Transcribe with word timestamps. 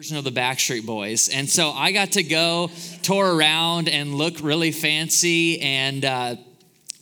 version 0.00 0.16
of 0.16 0.24
the 0.24 0.32
Backstreet 0.32 0.86
Boys. 0.86 1.28
And 1.28 1.46
so 1.46 1.72
I 1.72 1.92
got 1.92 2.12
to 2.12 2.22
go 2.22 2.70
tour 3.02 3.36
around 3.36 3.86
and 3.86 4.14
look 4.14 4.40
really 4.40 4.72
fancy 4.72 5.60
and 5.60 6.02
uh, 6.02 6.36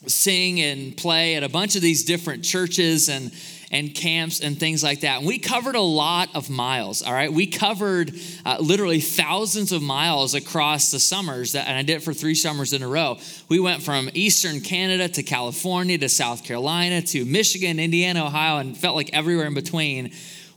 sing 0.09 0.61
and 0.61 0.97
play 0.97 1.37
at 1.37 1.45
a 1.45 1.49
bunch 1.49 1.77
of 1.77 1.83
these 1.83 2.03
different 2.03 2.43
churches 2.45 3.09
and 3.09 3.31
and 3.71 3.95
camps 3.95 4.41
and 4.41 4.59
things 4.59 4.83
like 4.83 5.03
that. 5.03 5.19
And 5.19 5.29
we 5.29 5.39
covered 5.39 5.77
a 5.77 5.81
lot 5.81 6.35
of 6.35 6.51
miles, 6.51 7.03
all 7.03 7.13
right? 7.13 7.33
We 7.33 7.47
covered 7.47 8.19
uh, 8.45 8.57
literally 8.59 8.99
thousands 8.99 9.71
of 9.71 9.81
miles 9.81 10.35
across 10.35 10.91
the 10.91 10.99
summers, 10.99 11.53
that, 11.53 11.69
and 11.69 11.79
I 11.79 11.83
did 11.83 11.99
it 11.99 12.03
for 12.03 12.13
three 12.13 12.35
summers 12.35 12.73
in 12.73 12.83
a 12.83 12.89
row. 12.89 13.19
We 13.49 13.61
went 13.61 13.85
from 13.85 14.11
Eastern 14.13 14.61
Canada 14.61 15.09
to 15.11 15.23
California 15.23 15.99
to 15.99 16.09
South 16.09 16.43
Carolina 16.43 17.01
to 17.03 17.25
Michigan, 17.25 17.79
Indiana, 17.79 18.27
Ohio, 18.27 18.57
and 18.57 18.77
felt 18.77 18.97
like 18.97 19.11
everywhere 19.13 19.47
in 19.47 19.55
between 19.55 20.11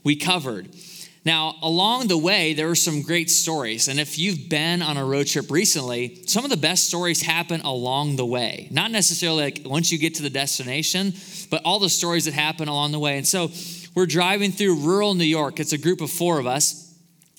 we 0.03 0.15
covered. 0.15 0.73
Now, 1.23 1.55
along 1.61 2.07
the 2.07 2.17
way, 2.17 2.53
there 2.53 2.67
were 2.67 2.75
some 2.75 3.03
great 3.03 3.29
stories. 3.29 3.87
And 3.87 3.99
if 3.99 4.17
you've 4.17 4.49
been 4.49 4.81
on 4.81 4.97
a 4.97 5.05
road 5.05 5.27
trip 5.27 5.51
recently, 5.51 6.23
some 6.25 6.43
of 6.43 6.49
the 6.49 6.57
best 6.57 6.87
stories 6.87 7.21
happen 7.21 7.61
along 7.61 8.15
the 8.15 8.25
way. 8.25 8.67
Not 8.71 8.89
necessarily 8.89 9.43
like 9.43 9.61
once 9.63 9.91
you 9.91 9.99
get 9.99 10.15
to 10.15 10.23
the 10.23 10.31
destination, 10.31 11.13
but 11.51 11.61
all 11.63 11.77
the 11.77 11.89
stories 11.89 12.25
that 12.25 12.33
happen 12.33 12.67
along 12.67 12.91
the 12.91 12.99
way. 12.99 13.17
And 13.17 13.27
so 13.27 13.51
we're 13.93 14.07
driving 14.07 14.51
through 14.51 14.79
rural 14.79 15.13
New 15.13 15.23
York. 15.23 15.59
It's 15.59 15.73
a 15.73 15.77
group 15.77 16.01
of 16.01 16.09
four 16.09 16.39
of 16.39 16.47
us, 16.47 16.91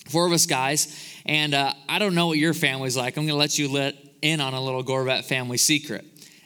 four 0.08 0.26
of 0.26 0.32
us 0.32 0.46
guys. 0.46 1.20
And 1.26 1.52
uh, 1.52 1.72
I 1.88 1.98
don't 1.98 2.14
know 2.14 2.28
what 2.28 2.38
your 2.38 2.54
family's 2.54 2.96
like. 2.96 3.16
I'm 3.16 3.24
going 3.24 3.34
to 3.34 3.36
let 3.36 3.58
you 3.58 3.68
let 3.68 3.96
in 4.22 4.40
on 4.40 4.54
a 4.54 4.62
little 4.62 4.84
Gorbat 4.84 5.24
family 5.24 5.56
secret. 5.56 6.04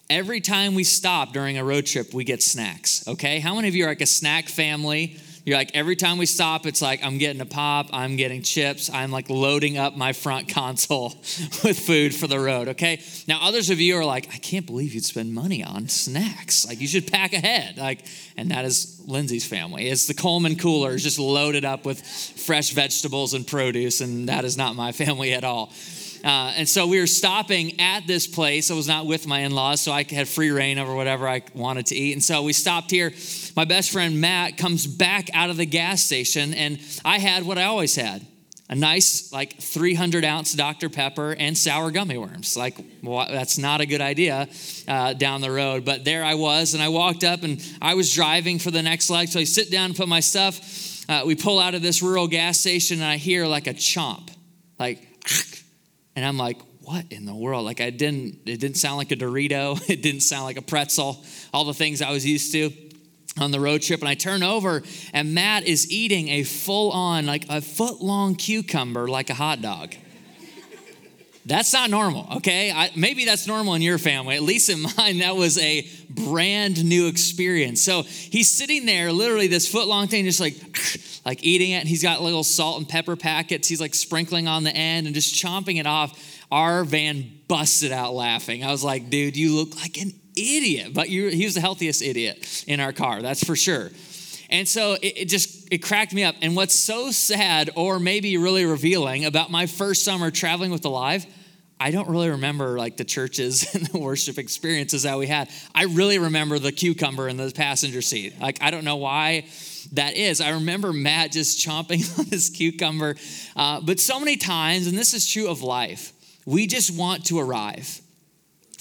Every 0.08 0.40
time 0.40 0.74
we 0.74 0.84
stop 0.84 1.32
during 1.34 1.58
a 1.58 1.64
road 1.64 1.84
trip, 1.84 2.14
we 2.14 2.24
get 2.24 2.42
snacks, 2.42 3.06
okay? 3.08 3.40
How 3.40 3.56
many 3.56 3.68
of 3.68 3.74
you 3.74 3.84
are 3.84 3.88
like 3.88 4.00
a 4.00 4.06
snack 4.06 4.48
family? 4.48 5.18
You're 5.46 5.56
like, 5.56 5.70
every 5.74 5.94
time 5.94 6.18
we 6.18 6.26
stop, 6.26 6.66
it's 6.66 6.82
like, 6.82 7.04
I'm 7.04 7.18
getting 7.18 7.40
a 7.40 7.46
pop, 7.46 7.90
I'm 7.92 8.16
getting 8.16 8.42
chips, 8.42 8.90
I'm 8.92 9.12
like 9.12 9.30
loading 9.30 9.78
up 9.78 9.96
my 9.96 10.12
front 10.12 10.48
console 10.52 11.10
with 11.62 11.78
food 11.78 12.12
for 12.12 12.26
the 12.26 12.40
road, 12.40 12.66
okay? 12.70 13.00
Now, 13.28 13.38
others 13.42 13.70
of 13.70 13.78
you 13.78 13.96
are 13.96 14.04
like, 14.04 14.28
I 14.34 14.38
can't 14.38 14.66
believe 14.66 14.92
you'd 14.92 15.04
spend 15.04 15.32
money 15.32 15.62
on 15.62 15.88
snacks. 15.88 16.66
Like, 16.66 16.80
you 16.80 16.88
should 16.88 17.06
pack 17.06 17.32
ahead. 17.32 17.76
Like, 17.76 18.04
and 18.36 18.50
that 18.50 18.64
is 18.64 19.00
Lindsay's 19.06 19.46
family. 19.46 19.88
It's 19.88 20.08
the 20.08 20.14
Coleman 20.14 20.56
cooler 20.56 20.94
is 20.94 21.04
just 21.04 21.20
loaded 21.20 21.64
up 21.64 21.86
with 21.86 22.04
fresh 22.04 22.72
vegetables 22.72 23.32
and 23.32 23.46
produce, 23.46 24.00
and 24.00 24.28
that 24.28 24.44
is 24.44 24.56
not 24.56 24.74
my 24.74 24.90
family 25.06 25.32
at 25.32 25.44
all. 25.44 25.72
Uh, 26.26 26.52
and 26.56 26.68
so 26.68 26.88
we 26.88 26.98
were 26.98 27.06
stopping 27.06 27.78
at 27.78 28.04
this 28.08 28.26
place. 28.26 28.68
I 28.72 28.74
was 28.74 28.88
not 28.88 29.06
with 29.06 29.28
my 29.28 29.40
in 29.40 29.52
laws, 29.52 29.80
so 29.80 29.92
I 29.92 30.02
had 30.02 30.26
free 30.26 30.50
reign 30.50 30.76
over 30.76 30.92
whatever 30.92 31.28
I 31.28 31.42
wanted 31.54 31.86
to 31.86 31.94
eat. 31.94 32.14
And 32.14 32.22
so 32.22 32.42
we 32.42 32.52
stopped 32.52 32.90
here. 32.90 33.12
My 33.54 33.64
best 33.64 33.92
friend 33.92 34.20
Matt 34.20 34.58
comes 34.58 34.88
back 34.88 35.30
out 35.32 35.50
of 35.50 35.56
the 35.56 35.66
gas 35.66 36.02
station, 36.02 36.52
and 36.52 36.80
I 37.04 37.18
had 37.20 37.44
what 37.44 37.58
I 37.58 37.64
always 37.64 37.94
had 37.94 38.26
a 38.68 38.74
nice, 38.74 39.32
like 39.32 39.60
300 39.60 40.24
ounce 40.24 40.52
Dr. 40.52 40.88
Pepper 40.88 41.36
and 41.38 41.56
sour 41.56 41.92
gummy 41.92 42.18
worms. 42.18 42.56
Like, 42.56 42.76
well, 43.04 43.24
that's 43.30 43.56
not 43.56 43.80
a 43.80 43.86
good 43.86 44.00
idea 44.00 44.48
uh, 44.88 45.12
down 45.12 45.42
the 45.42 45.52
road. 45.52 45.84
But 45.84 46.04
there 46.04 46.24
I 46.24 46.34
was, 46.34 46.74
and 46.74 46.82
I 46.82 46.88
walked 46.88 47.22
up 47.22 47.44
and 47.44 47.64
I 47.80 47.94
was 47.94 48.12
driving 48.12 48.58
for 48.58 48.72
the 48.72 48.82
next 48.82 49.10
leg. 49.10 49.28
So 49.28 49.38
I 49.38 49.44
sit 49.44 49.70
down 49.70 49.90
and 49.90 49.96
put 49.96 50.08
my 50.08 50.18
stuff. 50.18 51.08
Uh, 51.08 51.22
we 51.24 51.36
pull 51.36 51.60
out 51.60 51.76
of 51.76 51.82
this 51.82 52.02
rural 52.02 52.26
gas 52.26 52.58
station, 52.58 52.96
and 52.96 53.06
I 53.06 53.16
hear 53.16 53.46
like 53.46 53.68
a 53.68 53.74
chomp, 53.74 54.28
like, 54.80 55.06
and 56.16 56.24
I'm 56.24 56.38
like, 56.38 56.60
what 56.80 57.04
in 57.10 57.26
the 57.26 57.34
world? 57.34 57.64
Like 57.64 57.80
I 57.80 57.90
didn't, 57.90 58.40
it 58.46 58.58
didn't 58.58 58.78
sound 58.78 58.96
like 58.96 59.12
a 59.12 59.16
Dorito. 59.16 59.80
It 59.90 60.02
didn't 60.02 60.20
sound 60.20 60.44
like 60.44 60.56
a 60.56 60.62
pretzel. 60.62 61.22
All 61.52 61.64
the 61.64 61.74
things 61.74 62.00
I 62.00 62.10
was 62.10 62.24
used 62.24 62.52
to 62.52 62.72
on 63.38 63.50
the 63.50 63.60
road 63.60 63.82
trip. 63.82 64.00
And 64.00 64.08
I 64.08 64.14
turn 64.14 64.42
over 64.42 64.82
and 65.12 65.34
Matt 65.34 65.64
is 65.64 65.90
eating 65.90 66.28
a 66.28 66.42
full 66.42 66.90
on, 66.92 67.26
like 67.26 67.44
a 67.48 67.60
foot 67.60 68.00
long 68.00 68.34
cucumber 68.34 69.08
like 69.08 69.30
a 69.30 69.34
hot 69.34 69.60
dog. 69.60 69.94
That's 71.44 71.72
not 71.72 71.90
normal, 71.90 72.26
okay? 72.38 72.72
I, 72.72 72.90
maybe 72.96 73.24
that's 73.24 73.46
normal 73.46 73.74
in 73.74 73.82
your 73.82 73.98
family. 73.98 74.34
At 74.34 74.42
least 74.42 74.68
in 74.68 74.82
mine, 74.96 75.18
that 75.18 75.36
was 75.36 75.58
a 75.58 75.88
brand 76.10 76.84
new 76.84 77.06
experience. 77.06 77.80
So 77.82 78.02
he's 78.02 78.50
sitting 78.50 78.84
there, 78.84 79.12
literally 79.12 79.46
this 79.46 79.70
foot 79.70 79.86
long 79.86 80.08
thing, 80.08 80.24
just 80.24 80.40
like, 80.40 80.54
like 81.26 81.42
eating 81.42 81.72
it. 81.72 81.80
And 81.80 81.88
he's 81.88 82.04
got 82.04 82.22
little 82.22 82.44
salt 82.44 82.78
and 82.78 82.88
pepper 82.88 83.16
packets. 83.16 83.66
He's 83.66 83.80
like 83.80 83.94
sprinkling 83.94 84.46
on 84.46 84.62
the 84.62 84.74
end 84.74 85.06
and 85.06 85.14
just 85.14 85.34
chomping 85.34 85.80
it 85.80 85.86
off. 85.86 86.40
Our 86.52 86.84
van 86.84 87.40
busted 87.48 87.90
out 87.90 88.14
laughing. 88.14 88.62
I 88.62 88.70
was 88.70 88.84
like, 88.84 89.10
dude, 89.10 89.36
you 89.36 89.56
look 89.56 89.74
like 89.74 90.00
an 90.00 90.12
idiot. 90.36 90.94
But 90.94 91.10
you, 91.10 91.28
he 91.28 91.44
was 91.44 91.54
the 91.54 91.60
healthiest 91.60 92.00
idiot 92.00 92.64
in 92.68 92.78
our 92.78 92.92
car, 92.92 93.22
that's 93.22 93.44
for 93.44 93.56
sure. 93.56 93.90
And 94.48 94.68
so 94.68 94.92
it, 94.94 95.14
it, 95.16 95.24
just 95.24 95.66
it 95.72 95.78
cracked 95.78 96.14
me 96.14 96.22
up. 96.22 96.36
And 96.40 96.54
what's 96.54 96.78
so 96.78 97.10
sad 97.10 97.70
or 97.74 97.98
maybe 97.98 98.36
really 98.36 98.64
revealing 98.64 99.24
about 99.24 99.50
my 99.50 99.66
first 99.66 100.04
summer 100.04 100.30
traveling 100.30 100.70
with 100.70 100.84
Alive, 100.84 101.26
I 101.80 101.90
don't 101.90 102.08
really 102.08 102.30
remember 102.30 102.78
like 102.78 102.96
the 102.96 103.04
churches 103.04 103.66
and 103.74 103.86
the 103.86 103.98
worship 103.98 104.38
experiences 104.38 105.02
that 105.02 105.18
we 105.18 105.26
had. 105.26 105.50
I 105.74 105.84
really 105.86 106.20
remember 106.20 106.60
the 106.60 106.70
cucumber 106.70 107.28
in 107.28 107.36
the 107.36 107.50
passenger 107.50 108.00
seat. 108.00 108.40
Like 108.40 108.62
I 108.62 108.70
don't 108.70 108.84
know 108.84 108.96
why 108.96 109.46
that 109.92 110.16
is. 110.16 110.40
I 110.40 110.50
remember 110.50 110.92
Matt 110.92 111.32
just 111.32 111.64
chomping 111.64 112.18
on 112.18 112.26
this 112.26 112.50
cucumber. 112.50 113.16
Uh, 113.54 113.80
but 113.80 114.00
so 114.00 114.18
many 114.18 114.36
times, 114.36 114.86
and 114.86 114.96
this 114.96 115.14
is 115.14 115.28
true 115.28 115.48
of 115.48 115.62
life, 115.62 116.12
we 116.44 116.66
just 116.66 116.96
want 116.96 117.26
to 117.26 117.38
arrive. 117.38 118.00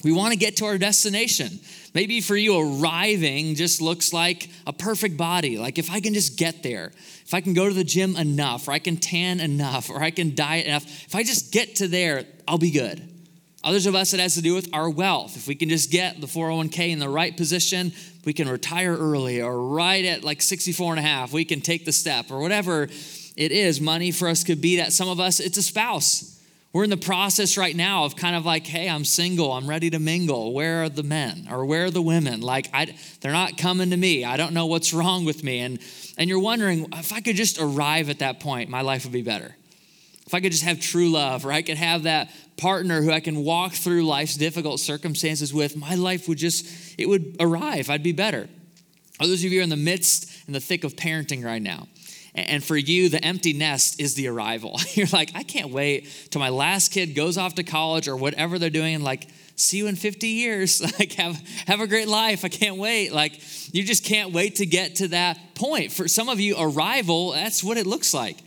We 0.03 0.11
want 0.11 0.33
to 0.33 0.37
get 0.37 0.57
to 0.57 0.65
our 0.65 0.77
destination. 0.77 1.59
Maybe 1.95 2.21
for 2.21 2.35
you, 2.35 2.59
arriving 2.59 3.55
just 3.55 3.81
looks 3.81 4.13
like 4.13 4.49
a 4.67 4.73
perfect 4.73 5.17
body. 5.17 5.57
Like 5.57 5.79
if 5.79 5.89
I 5.89 5.99
can 5.99 6.13
just 6.13 6.37
get 6.37 6.61
there, 6.61 6.91
if 7.25 7.33
I 7.33 7.41
can 7.41 7.53
go 7.53 7.67
to 7.67 7.73
the 7.73 7.83
gym 7.83 8.15
enough, 8.15 8.67
or 8.67 8.71
I 8.71 8.79
can 8.79 8.97
tan 8.97 9.39
enough, 9.39 9.89
or 9.89 10.03
I 10.03 10.11
can 10.11 10.35
diet 10.35 10.67
enough, 10.67 10.85
if 10.85 11.15
I 11.15 11.23
just 11.23 11.51
get 11.51 11.77
to 11.77 11.87
there, 11.87 12.25
I'll 12.47 12.59
be 12.59 12.71
good. 12.71 13.14
Others 13.65 13.87
of 13.87 13.95
us, 13.95 14.13
it 14.13 14.19
has 14.19 14.35
to 14.35 14.43
do 14.43 14.53
with 14.53 14.69
our 14.73 14.87
wealth. 14.87 15.35
If 15.35 15.47
we 15.47 15.55
can 15.55 15.69
just 15.69 15.89
get 15.89 16.21
the 16.21 16.27
401k 16.27 16.91
in 16.91 16.99
the 16.99 17.09
right 17.09 17.35
position, 17.35 17.93
we 18.23 18.31
can 18.31 18.47
retire 18.47 18.95
early, 18.95 19.41
or 19.41 19.59
right 19.59 20.05
at 20.05 20.23
like 20.23 20.43
64 20.43 20.91
and 20.93 20.99
a 20.99 21.01
half, 21.01 21.33
we 21.33 21.45
can 21.45 21.61
take 21.61 21.83
the 21.83 21.91
step, 21.91 22.29
or 22.29 22.39
whatever 22.39 22.83
it 22.83 23.51
is. 23.51 23.81
Money 23.81 24.11
for 24.11 24.27
us 24.27 24.43
could 24.43 24.61
be 24.61 24.77
that. 24.77 24.93
Some 24.93 25.09
of 25.09 25.19
us, 25.19 25.39
it's 25.39 25.57
a 25.57 25.63
spouse. 25.63 26.31
We're 26.73 26.83
in 26.83 26.91
the 26.91 26.97
process 26.97 27.57
right 27.57 27.75
now 27.75 28.03
of 28.03 28.15
kind 28.15 28.35
of 28.35 28.45
like, 28.45 28.67
hey, 28.67 28.87
I'm 28.87 29.03
single, 29.03 29.51
I'm 29.51 29.65
ready 29.65 29.89
to 29.89 29.97
mingle. 29.97 30.53
Where 30.53 30.83
are 30.83 30.89
the 30.89 31.03
men 31.03 31.47
or 31.49 31.65
where 31.65 31.85
are 31.85 31.89
the 31.89 32.03
women? 32.03 32.41
Like, 32.41 32.69
I, 32.71 32.93
they're 33.21 33.31
not 33.31 33.57
coming 33.57 33.89
to 33.89 33.97
me. 33.97 34.25
I 34.25 34.37
don't 34.37 34.53
know 34.53 34.67
what's 34.67 34.93
wrong 34.93 35.25
with 35.25 35.43
me. 35.43 35.61
And, 35.61 35.79
and 36.19 36.29
you're 36.29 36.39
wondering, 36.39 36.87
if 36.93 37.13
I 37.13 37.21
could 37.21 37.35
just 37.35 37.59
arrive 37.59 38.11
at 38.11 38.19
that 38.19 38.41
point, 38.41 38.69
my 38.69 38.81
life 38.81 39.05
would 39.05 39.13
be 39.13 39.23
better. 39.23 39.55
If 40.27 40.33
I 40.33 40.41
could 40.41 40.51
just 40.51 40.63
have 40.65 40.79
true 40.79 41.09
love, 41.09 41.45
or 41.45 41.51
I 41.51 41.61
could 41.61 41.77
have 41.77 42.03
that 42.03 42.29
partner 42.57 43.01
who 43.01 43.11
I 43.11 43.19
can 43.19 43.43
walk 43.43 43.73
through 43.73 44.05
life's 44.05 44.35
difficult 44.35 44.79
circumstances 44.79 45.53
with, 45.53 45.75
my 45.75 45.95
life 45.95 46.27
would 46.27 46.37
just, 46.37 46.65
it 46.97 47.07
would 47.07 47.35
arrive. 47.39 47.89
I'd 47.89 48.03
be 48.03 48.13
better. 48.13 48.47
Others 49.19 49.43
of 49.43 49.51
you 49.51 49.59
are 49.59 49.63
in 49.63 49.69
the 49.69 49.77
midst, 49.77 50.47
in 50.47 50.53
the 50.53 50.59
thick 50.59 50.83
of 50.83 50.95
parenting 50.95 51.43
right 51.43 51.61
now. 51.61 51.87
And 52.33 52.61
for 52.61 52.75
you, 52.75 53.07
the 53.07 53.23
empty 53.23 53.53
nest 53.53 53.99
is 53.99 54.15
the 54.15 54.27
arrival. 54.27 54.79
You're 54.93 55.07
like, 55.07 55.31
I 55.35 55.43
can't 55.43 55.69
wait 55.69 56.09
till 56.31 56.39
my 56.39 56.49
last 56.49 56.91
kid 56.91 57.15
goes 57.15 57.37
off 57.37 57.55
to 57.55 57.63
college 57.63 58.09
or 58.09 58.17
whatever 58.17 58.59
they're 58.59 58.69
doing. 58.69 58.95
And 58.95 59.03
like, 59.03 59.29
see 59.55 59.77
you 59.77 59.87
in 59.87 59.95
50 59.95 60.27
years. 60.27 60.81
Like, 60.99 61.13
have, 61.13 61.35
have 61.67 61.79
a 61.81 61.87
great 61.87 62.07
life. 62.07 62.45
I 62.45 62.49
can't 62.49 62.77
wait. 62.77 63.13
Like, 63.13 63.33
you 63.73 63.83
just 63.83 64.03
can't 64.03 64.31
wait 64.31 64.57
to 64.57 64.65
get 64.65 64.95
to 64.97 65.09
that 65.09 65.55
point. 65.55 65.91
For 65.91 66.07
some 66.07 66.29
of 66.29 66.39
you, 66.39 66.55
arrival, 66.57 67.31
that's 67.31 67.63
what 67.63 67.77
it 67.77 67.87
looks 67.87 68.13
like. 68.13 68.37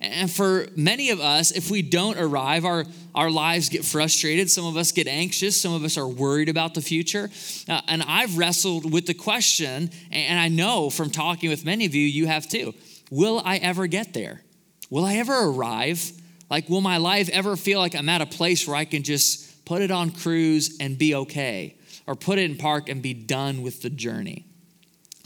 And 0.00 0.30
for 0.30 0.68
many 0.76 1.10
of 1.10 1.20
us, 1.20 1.50
if 1.50 1.70
we 1.70 1.82
don't 1.82 2.18
arrive, 2.18 2.64
our, 2.64 2.84
our 3.18 3.32
lives 3.32 3.68
get 3.68 3.84
frustrated. 3.84 4.48
Some 4.48 4.64
of 4.64 4.76
us 4.76 4.92
get 4.92 5.08
anxious. 5.08 5.60
Some 5.60 5.74
of 5.74 5.82
us 5.82 5.98
are 5.98 6.06
worried 6.06 6.48
about 6.48 6.74
the 6.74 6.80
future. 6.80 7.28
Uh, 7.68 7.80
and 7.88 8.00
I've 8.04 8.38
wrestled 8.38 8.92
with 8.92 9.06
the 9.06 9.14
question, 9.14 9.90
and 10.12 10.38
I 10.38 10.46
know 10.46 10.88
from 10.88 11.10
talking 11.10 11.50
with 11.50 11.64
many 11.64 11.84
of 11.84 11.96
you, 11.96 12.06
you 12.06 12.28
have 12.28 12.48
too 12.48 12.74
will 13.10 13.42
I 13.44 13.56
ever 13.56 13.88
get 13.88 14.14
there? 14.14 14.42
Will 14.88 15.04
I 15.04 15.14
ever 15.14 15.32
arrive? 15.48 16.12
Like, 16.48 16.68
will 16.68 16.80
my 16.80 16.98
life 16.98 17.28
ever 17.30 17.56
feel 17.56 17.80
like 17.80 17.96
I'm 17.96 18.08
at 18.08 18.20
a 18.20 18.26
place 18.26 18.68
where 18.68 18.76
I 18.76 18.84
can 18.84 19.02
just 19.02 19.64
put 19.64 19.82
it 19.82 19.90
on 19.90 20.12
cruise 20.12 20.76
and 20.78 20.96
be 20.96 21.14
okay? 21.14 21.76
Or 22.06 22.14
put 22.14 22.38
it 22.38 22.48
in 22.48 22.56
park 22.56 22.88
and 22.88 23.02
be 23.02 23.14
done 23.14 23.62
with 23.62 23.82
the 23.82 23.90
journey? 23.90 24.44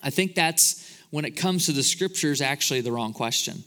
I 0.03 0.11
think 0.11 0.35
that's, 0.35 0.97
when 1.11 1.25
it 1.25 1.33
comes 1.33 1.67
to 1.67 1.73
the 1.73 1.83
scriptures, 1.83 2.41
actually 2.41 2.81
the 2.81 2.93
wrong 2.93 3.13
question. 3.13 3.65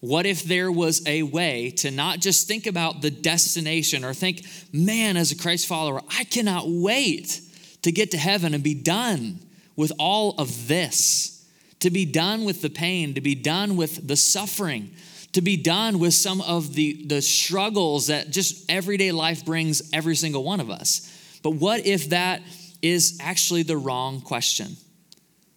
What 0.00 0.26
if 0.26 0.42
there 0.42 0.70
was 0.70 1.06
a 1.06 1.22
way 1.22 1.70
to 1.78 1.90
not 1.90 2.20
just 2.20 2.46
think 2.46 2.66
about 2.66 3.02
the 3.02 3.10
destination 3.10 4.04
or 4.04 4.12
think, 4.14 4.44
man, 4.72 5.16
as 5.16 5.32
a 5.32 5.36
Christ 5.36 5.66
follower, 5.66 6.02
I 6.08 6.24
cannot 6.24 6.64
wait 6.66 7.40
to 7.82 7.92
get 7.92 8.10
to 8.10 8.18
heaven 8.18 8.54
and 8.54 8.62
be 8.62 8.74
done 8.74 9.40
with 9.74 9.92
all 9.98 10.34
of 10.38 10.68
this? 10.68 11.36
to 11.80 11.90
be 11.90 12.04
done 12.04 12.44
with 12.44 12.62
the 12.62 12.70
pain, 12.70 13.14
to 13.14 13.20
be 13.20 13.34
done 13.34 13.76
with 13.76 14.06
the 14.06 14.16
suffering, 14.16 14.90
to 15.32 15.40
be 15.42 15.56
done 15.56 15.98
with 15.98 16.14
some 16.14 16.40
of 16.40 16.74
the, 16.74 17.04
the 17.06 17.20
struggles 17.20 18.06
that 18.06 18.30
just 18.30 18.70
everyday 18.70 19.12
life 19.12 19.44
brings 19.44 19.90
every 19.92 20.16
single 20.16 20.42
one 20.42 20.60
of 20.60 20.70
us. 20.70 21.38
But 21.42 21.50
what 21.50 21.86
if 21.86 22.10
that 22.10 22.42
is 22.82 23.18
actually 23.20 23.62
the 23.62 23.76
wrong 23.76 24.20
question? 24.20 24.76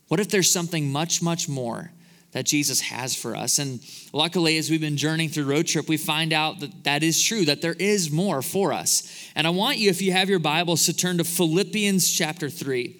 What 0.07 0.19
if 0.19 0.29
there's 0.29 0.51
something 0.51 0.91
much, 0.91 1.21
much 1.21 1.47
more 1.47 1.91
that 2.31 2.45
Jesus 2.45 2.81
has 2.81 3.15
for 3.15 3.35
us. 3.35 3.57
And 3.59 3.79
luckily, 4.13 4.57
as 4.57 4.69
we've 4.69 4.81
been 4.81 4.97
journeying 4.97 5.29
through 5.29 5.45
road 5.45 5.65
trip, 5.65 5.87
we 5.87 5.97
find 5.97 6.31
out 6.31 6.59
that 6.59 6.83
that 6.83 7.03
is 7.03 7.21
true, 7.21 7.45
that 7.45 7.61
there 7.61 7.73
is 7.73 8.11
more 8.11 8.41
for 8.41 8.71
us. 8.71 9.31
And 9.35 9.47
I 9.47 9.49
want 9.49 9.77
you, 9.77 9.89
if 9.89 10.01
you 10.01 10.11
have 10.11 10.29
your 10.29 10.39
Bibles, 10.39 10.85
to 10.85 10.93
turn 10.93 11.17
to 11.17 11.23
Philippians 11.23 12.09
chapter 12.11 12.49
3. 12.49 12.95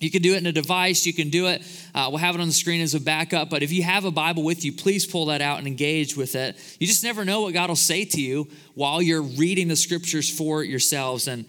You 0.00 0.10
can 0.10 0.22
do 0.22 0.34
it 0.34 0.38
in 0.38 0.46
a 0.46 0.52
device, 0.52 1.04
you 1.04 1.12
can 1.12 1.28
do 1.28 1.48
it, 1.48 1.62
uh, 1.94 2.06
we'll 2.08 2.18
have 2.18 2.34
it 2.34 2.40
on 2.40 2.46
the 2.46 2.54
screen 2.54 2.80
as 2.80 2.94
a 2.94 3.00
backup. 3.00 3.50
But 3.50 3.62
if 3.62 3.70
you 3.70 3.82
have 3.82 4.06
a 4.06 4.10
Bible 4.10 4.42
with 4.42 4.64
you, 4.64 4.72
please 4.72 5.04
pull 5.04 5.26
that 5.26 5.42
out 5.42 5.58
and 5.58 5.66
engage 5.66 6.16
with 6.16 6.34
it. 6.36 6.56
You 6.78 6.86
just 6.86 7.04
never 7.04 7.24
know 7.24 7.42
what 7.42 7.52
God 7.52 7.68
will 7.68 7.76
say 7.76 8.06
to 8.06 8.20
you 8.20 8.48
while 8.74 9.02
you're 9.02 9.20
reading 9.20 9.68
the 9.68 9.76
scriptures 9.76 10.30
for 10.30 10.64
yourselves. 10.64 11.28
And 11.28 11.44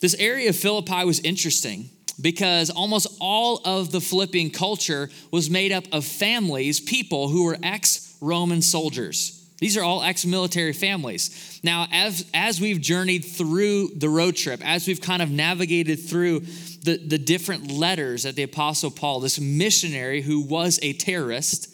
this 0.00 0.14
area 0.14 0.48
of 0.48 0.56
Philippi 0.56 1.04
was 1.04 1.20
interesting 1.20 1.90
because 2.20 2.70
almost 2.70 3.06
all 3.20 3.60
of 3.64 3.90
the 3.92 4.00
Philippian 4.00 4.50
culture 4.50 5.10
was 5.30 5.50
made 5.50 5.72
up 5.72 5.84
of 5.92 6.04
families, 6.04 6.80
people 6.80 7.28
who 7.28 7.44
were 7.44 7.58
ex 7.62 8.16
Roman 8.20 8.62
soldiers. 8.62 9.38
These 9.58 9.76
are 9.76 9.84
all 9.84 10.02
ex 10.02 10.24
military 10.24 10.72
families. 10.72 11.60
Now, 11.62 11.86
as, 11.92 12.28
as 12.34 12.60
we've 12.60 12.80
journeyed 12.80 13.24
through 13.24 13.90
the 13.94 14.08
road 14.08 14.34
trip, 14.34 14.60
as 14.64 14.88
we've 14.88 15.00
kind 15.00 15.22
of 15.22 15.30
navigated 15.30 16.00
through 16.00 16.40
the, 16.82 16.96
the 16.96 17.18
different 17.18 17.70
letters 17.70 18.24
that 18.24 18.34
the 18.34 18.42
Apostle 18.42 18.90
Paul, 18.90 19.20
this 19.20 19.38
missionary 19.38 20.20
who 20.20 20.40
was 20.40 20.80
a 20.82 20.94
terrorist, 20.94 21.72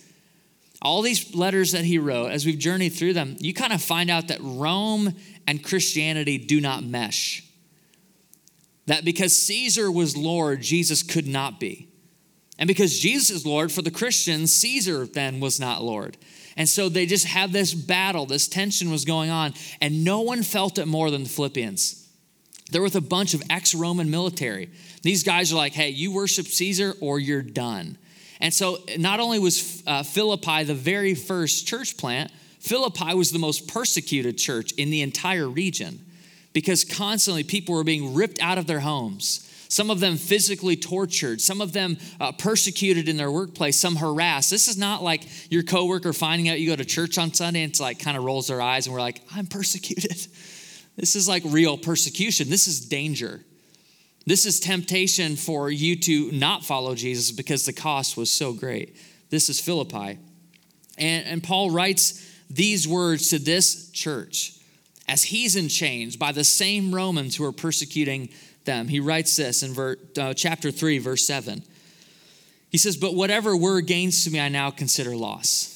all 0.83 1.01
these 1.01 1.35
letters 1.35 1.73
that 1.73 1.85
he 1.85 1.99
wrote, 1.99 2.29
as 2.29 2.45
we've 2.45 2.59
journeyed 2.59 2.91
through 2.91 3.15
them, 3.15 3.37
you 3.39 3.55
kind 3.55 3.73
of 3.73 3.81
find 3.83 4.11
out 4.11 4.29
that 4.29 4.39
Rome 4.43 5.15
and 5.47 5.65
Christianity 5.65 6.37
do 6.37 6.61
not 6.61 6.85
mesh 6.85 7.48
that 8.89 9.05
because 9.05 9.37
Caesar 9.37 9.91
was 9.91 10.17
Lord, 10.17 10.63
Jesus 10.63 11.03
could 11.03 11.27
not 11.27 11.61
be. 11.61 11.89
And 12.59 12.67
because 12.67 12.99
Jesus 12.99 13.31
is 13.31 13.47
Lord 13.47 13.71
for 13.71 13.83
the 13.83 13.91
Christians, 13.91 14.53
Caesar 14.55 15.07
then 15.07 15.41
was 15.41 15.61
not 15.61 15.85
Lord. 15.85 16.17
And 16.57 16.67
so 16.67 16.89
they 16.89 17.05
just 17.05 17.27
have 17.27 17.53
this 17.53 17.75
battle, 17.75 18.25
this 18.25 18.49
tension 18.49 18.91
was 18.91 19.05
going 19.05 19.31
on, 19.31 19.53
and 19.83 20.05
no 20.05 20.23
one 20.23 20.43
felt 20.43 20.79
it 20.79 20.87
more 20.87 21.11
than 21.11 21.23
the 21.23 21.29
Philippians. 21.29 22.09
They're 22.71 22.83
with 22.83 22.97
a 22.97 23.03
bunch 23.03 23.35
of 23.35 23.43
ex 23.51 23.75
Roman 23.75 24.11
military. 24.11 24.71
These 25.03 25.23
guys 25.23 25.53
are 25.53 25.57
like, 25.57 25.75
hey, 25.75 25.91
you 25.91 26.11
worship 26.11 26.47
Caesar 26.47 26.95
or 27.01 27.21
you're 27.21 27.43
done. 27.43 27.99
And 28.41 28.55
so 28.55 28.79
not 28.97 29.21
only 29.21 29.39
was 29.39 29.83
uh, 29.87 30.03
Philippi 30.03 30.65
the 30.65 30.75
very 30.75 31.15
first 31.15 31.69
church 31.69 31.99
plant, 31.99 32.31
Philippi 32.59 33.15
was 33.15 33.33
the 33.33 33.39
most 33.39 33.69
persecuted 33.69 34.39
church 34.39 34.73
in 34.73 34.89
the 34.91 35.03
entire 35.03 35.49
region 35.49 36.07
because 36.53 36.85
constantly 36.85 37.45
people 37.45 37.75
were 37.75 37.85
being 37.85 38.15
ripped 38.15 38.41
out 38.41 38.59
of 38.59 38.67
their 38.67 38.81
homes. 38.81 39.45
Some 39.69 39.91
of 39.91 40.01
them 40.01 40.17
physically 40.17 40.77
tortured, 40.77 41.43
some 41.43 41.61
of 41.61 41.75
them 41.75 41.99
uh, 42.19 42.33
persecuted 42.33 43.09
in 43.09 43.19
their 43.19 43.31
workplace, 43.31 43.79
some 43.79 43.97
harassed. 43.97 44.51
This 44.51 44.67
is 44.67 44.79
not 44.79 45.03
like 45.03 45.27
your 45.51 45.63
coworker 45.63 46.15
finding 46.15 46.49
out 46.49 46.59
you 46.59 46.69
go 46.69 46.77
to 46.77 46.87
church 46.87 47.19
on 47.19 47.35
Sunday 47.35 47.63
and 47.63 47.71
it's 47.71 47.81
like 47.81 47.99
kind 47.99 48.17
of 48.17 48.25
rolls 48.25 48.47
their 48.49 48.63
eyes 48.63 48.87
and 48.87 48.95
we're 48.95 49.01
like, 49.01 49.21
I'm 49.35 49.47
persecuted. 49.47 50.27
This 50.99 51.15
is 51.15 51.29
like 51.29 51.45
real 51.47 51.79
persecution. 51.79 52.51
This 52.51 52.67
is 52.67 52.81
danger. 52.81 53.45
This 54.27 54.45
is 54.45 54.59
temptation 54.59 55.37
for 55.37 55.71
you 55.71 55.95
to 55.95 56.33
not 56.33 56.65
follow 56.65 56.97
Jesus 56.97 57.31
because 57.31 57.65
the 57.65 57.73
cost 57.73 58.17
was 58.17 58.33
so 58.33 58.53
great. 58.53 58.97
This 59.31 59.49
is 59.49 59.61
Philippi. 59.61 60.19
And, 60.99 61.27
and 61.27 61.43
Paul 61.43 61.71
writes 61.71 62.29
these 62.51 62.89
words 62.89 63.31
to 63.31 63.39
this 63.39 63.91
church 63.93 64.58
as 65.09 65.25
he's 65.25 65.57
in 65.57 65.69
chains 65.69 66.17
by 66.17 66.33
the 66.33 66.45
same 66.45 66.95
Romans 66.95 67.35
who 67.37 67.45
are 67.45 67.53
persecuting 67.53 68.29
them. 68.65 68.89
He 68.89 69.01
writes 69.01 69.37
this 69.37 69.63
in 69.63 69.73
ver, 69.73 69.97
uh, 70.19 70.35
chapter 70.35 70.71
3, 70.71 70.99
verse 70.99 71.27
7. 71.27 71.63
He 72.71 72.79
says, 72.79 72.97
But 72.97 73.15
whatever 73.15 73.57
were 73.57 73.81
gains 73.81 74.25
to 74.25 74.31
me, 74.31 74.39
I 74.39 74.49
now 74.49 74.71
consider 74.71 75.17
loss 75.17 75.75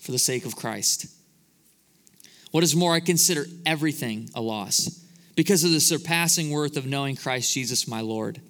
for 0.00 0.12
the 0.12 0.18
sake 0.18 0.44
of 0.44 0.54
Christ. 0.54 1.06
What 2.50 2.62
is 2.62 2.76
more, 2.76 2.94
I 2.94 3.00
consider 3.00 3.46
everything 3.64 4.28
a 4.34 4.40
loss 4.40 5.04
because 5.34 5.64
of 5.64 5.70
the 5.70 5.80
surpassing 5.80 6.50
worth 6.50 6.76
of 6.76 6.84
knowing 6.84 7.16
Christ 7.16 7.54
Jesus 7.54 7.88
my 7.88 8.00
Lord. 8.00 8.40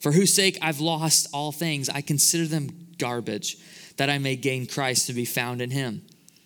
For 0.00 0.12
whose 0.12 0.34
sake 0.34 0.58
I've 0.62 0.80
lost 0.80 1.28
all 1.32 1.52
things, 1.52 1.88
I 1.88 2.00
consider 2.00 2.46
them 2.46 2.88
garbage, 2.98 3.58
that 3.98 4.08
I 4.08 4.18
may 4.18 4.36
gain 4.36 4.66
Christ 4.66 5.06
to 5.08 5.12
be 5.12 5.24
found 5.24 5.60
in 5.60 5.70
him. 5.70 6.02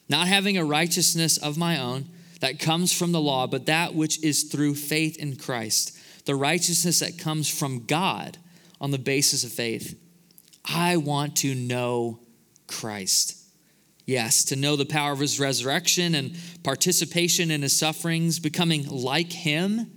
Not 0.08 0.28
having 0.28 0.56
a 0.58 0.64
righteousness 0.64 1.36
of 1.36 1.56
my 1.56 1.78
own 1.78 2.06
that 2.40 2.58
comes 2.58 2.92
from 2.92 3.12
the 3.12 3.20
law, 3.20 3.46
but 3.46 3.66
that 3.66 3.94
which 3.94 4.22
is 4.22 4.44
through 4.44 4.74
faith 4.74 5.16
in 5.16 5.36
Christ, 5.36 5.96
the 6.26 6.34
righteousness 6.34 7.00
that 7.00 7.18
comes 7.18 7.48
from 7.48 7.86
God 7.86 8.38
on 8.80 8.90
the 8.90 8.98
basis 8.98 9.44
of 9.44 9.52
faith. 9.52 9.98
I 10.64 10.96
want 10.96 11.36
to 11.36 11.54
know 11.54 12.20
Christ. 12.66 13.42
Yes, 14.04 14.44
to 14.44 14.56
know 14.56 14.76
the 14.76 14.84
power 14.84 15.12
of 15.12 15.18
his 15.18 15.40
resurrection 15.40 16.14
and 16.14 16.36
participation 16.62 17.50
in 17.50 17.62
his 17.62 17.76
sufferings, 17.76 18.38
becoming 18.38 18.86
like 18.88 19.32
him 19.32 19.90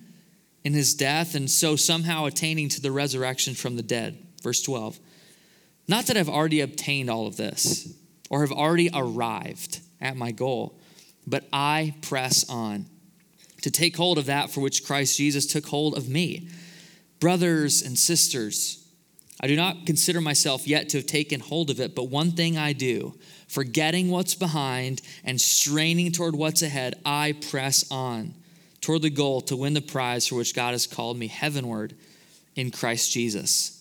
in 0.63 0.73
his 0.73 0.95
death, 0.95 1.35
and 1.35 1.49
so 1.49 1.75
somehow 1.75 2.25
attaining 2.25 2.69
to 2.69 2.81
the 2.81 2.91
resurrection 2.91 3.53
from 3.53 3.75
the 3.75 3.83
dead. 3.83 4.17
Verse 4.41 4.61
12. 4.63 4.99
Not 5.87 6.05
that 6.05 6.17
I've 6.17 6.29
already 6.29 6.61
obtained 6.61 7.09
all 7.09 7.27
of 7.27 7.37
this 7.37 7.93
or 8.29 8.41
have 8.41 8.51
already 8.51 8.89
arrived 8.93 9.79
at 10.01 10.17
my 10.17 10.31
goal 10.31 10.79
but 11.29 11.47
I 11.53 11.95
press 12.01 12.49
on 12.49 12.85
to 13.61 13.71
take 13.71 13.97
hold 13.97 14.17
of 14.17 14.25
that 14.27 14.49
for 14.49 14.61
which 14.61 14.85
Christ 14.85 15.17
Jesus 15.17 15.45
took 15.45 15.67
hold 15.67 15.97
of 15.97 16.09
me. 16.09 16.49
Brothers 17.19 17.81
and 17.81 17.97
sisters, 17.97 18.87
I 19.41 19.47
do 19.47 19.55
not 19.55 19.85
consider 19.85 20.21
myself 20.21 20.67
yet 20.67 20.89
to 20.89 20.97
have 20.97 21.05
taken 21.05 21.39
hold 21.39 21.69
of 21.69 21.79
it, 21.79 21.95
but 21.95 22.05
one 22.05 22.31
thing 22.31 22.57
I 22.57 22.73
do, 22.73 23.15
forgetting 23.47 24.09
what's 24.09 24.35
behind 24.35 25.01
and 25.23 25.39
straining 25.39 26.11
toward 26.11 26.35
what's 26.35 26.61
ahead, 26.61 26.95
I 27.05 27.33
press 27.49 27.89
on 27.91 28.33
toward 28.81 29.01
the 29.01 29.09
goal 29.09 29.41
to 29.41 29.57
win 29.57 29.73
the 29.73 29.81
prize 29.81 30.27
for 30.27 30.35
which 30.35 30.55
God 30.55 30.71
has 30.71 30.87
called 30.87 31.17
me 31.17 31.27
heavenward 31.27 31.95
in 32.55 32.71
Christ 32.71 33.11
Jesus 33.11 33.78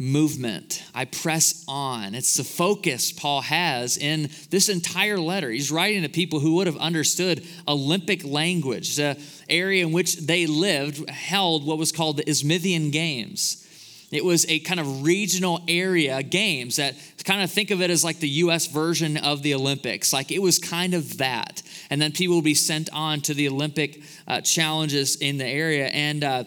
movement. 0.00 0.82
I 0.94 1.04
press 1.04 1.62
on. 1.68 2.14
It's 2.14 2.34
the 2.34 2.42
focus 2.42 3.12
Paul 3.12 3.42
has 3.42 3.98
in 3.98 4.30
this 4.48 4.70
entire 4.70 5.18
letter. 5.18 5.50
He's 5.50 5.70
writing 5.70 6.02
to 6.02 6.08
people 6.08 6.40
who 6.40 6.54
would 6.54 6.66
have 6.66 6.78
understood 6.78 7.46
Olympic 7.68 8.24
language, 8.24 8.96
the 8.96 9.22
area 9.48 9.84
in 9.84 9.92
which 9.92 10.16
they 10.16 10.46
lived 10.46 11.08
held 11.10 11.66
what 11.66 11.76
was 11.76 11.92
called 11.92 12.16
the 12.16 12.28
Isthmian 12.28 12.90
Games. 12.90 13.66
It 14.10 14.24
was 14.24 14.44
a 14.48 14.58
kind 14.60 14.80
of 14.80 15.04
regional 15.04 15.60
area 15.68 16.20
games 16.22 16.76
that 16.76 16.96
kind 17.24 17.42
of 17.42 17.50
think 17.50 17.70
of 17.70 17.80
it 17.80 17.90
as 17.90 18.02
like 18.02 18.18
the 18.18 18.28
US 18.28 18.66
version 18.66 19.18
of 19.18 19.42
the 19.42 19.54
Olympics. 19.54 20.12
Like 20.14 20.32
it 20.32 20.40
was 20.40 20.58
kind 20.58 20.94
of 20.94 21.18
that. 21.18 21.62
And 21.90 22.00
then 22.00 22.10
people 22.10 22.36
would 22.36 22.44
be 22.44 22.54
sent 22.54 22.88
on 22.92 23.20
to 23.22 23.34
the 23.34 23.48
Olympic 23.48 24.02
uh, 24.26 24.40
challenges 24.40 25.16
in 25.16 25.36
the 25.36 25.46
area. 25.46 25.86
And 25.88 26.24
uh, 26.24 26.44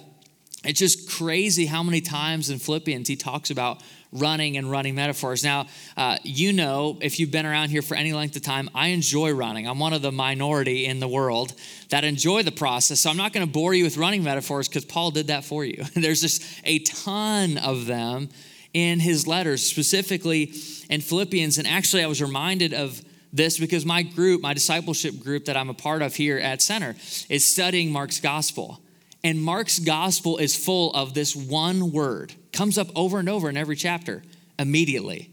it's 0.64 0.80
just 0.80 1.10
crazy 1.10 1.66
how 1.66 1.84
many 1.84 2.02
times 2.02 2.50
in 2.50 2.60
Philippians 2.60 3.08
he 3.08 3.16
talks 3.16 3.50
about 3.50 3.82
running 4.14 4.58
and 4.58 4.70
running 4.70 4.96
metaphors. 4.96 5.44
Now, 5.44 5.66
uh, 5.98 6.18
you 6.24 6.54
know, 6.54 6.98
if 7.02 7.20
you've 7.20 7.32
been 7.32 7.46
around 7.46 7.70
here 7.70 7.82
for 7.82 7.96
any 7.96 8.14
length 8.14 8.36
of 8.36 8.44
time, 8.44 8.70
I 8.74 8.90
enjoy 8.90 9.32
running. 9.32 9.68
I'm 9.68 9.80
one 9.80 9.94
of 9.94 10.02
the 10.02 10.12
minority 10.12 10.86
in 10.86 11.00
the 11.00 11.08
world 11.08 11.54
that 11.90 12.04
enjoy 12.04 12.44
the 12.44 12.52
process. 12.52 13.02
So 13.02 13.10
I'm 13.10 13.18
not 13.18 13.34
going 13.34 13.46
to 13.46 13.52
bore 13.52 13.74
you 13.74 13.84
with 13.84 13.98
running 13.98 14.24
metaphors 14.24 14.68
because 14.68 14.86
Paul 14.86 15.12
did 15.12 15.28
that 15.28 15.44
for 15.44 15.66
you. 15.66 15.84
There's 15.96 16.22
just 16.22 16.44
a 16.64 16.80
ton 16.80 17.58
of 17.58 17.86
them 17.86 18.30
in 18.74 19.00
his 19.00 19.28
letters, 19.28 19.66
specifically 19.66 20.54
in 20.90 21.02
Philippians. 21.02 21.58
And 21.58 21.68
actually, 21.68 22.04
I 22.04 22.08
was 22.08 22.22
reminded 22.22 22.74
of 22.74 23.02
this 23.32 23.60
because 23.60 23.86
my 23.86 24.04
group, 24.04 24.42
my 24.42 24.54
discipleship 24.54 25.20
group 25.20 25.46
that 25.46 25.58
I'm 25.58 25.70
a 25.70 25.74
part 25.74 26.02
of 26.02 26.16
here 26.16 26.38
at 26.38 26.62
Center, 26.62 26.96
is 27.30 27.44
studying 27.44 27.92
Mark's 27.92 28.20
gospel. 28.20 28.80
And 29.24 29.42
Mark's 29.42 29.80
gospel 29.80 30.38
is 30.38 30.56
full 30.56 30.92
of 30.94 31.14
this 31.14 31.36
one 31.36 31.92
word, 31.92 32.34
comes 32.52 32.78
up 32.78 32.88
over 32.96 33.20
and 33.20 33.30
over 33.30 33.50
in 33.50 33.56
every 33.56 33.76
chapter 33.76 34.22
immediately. 34.60 35.30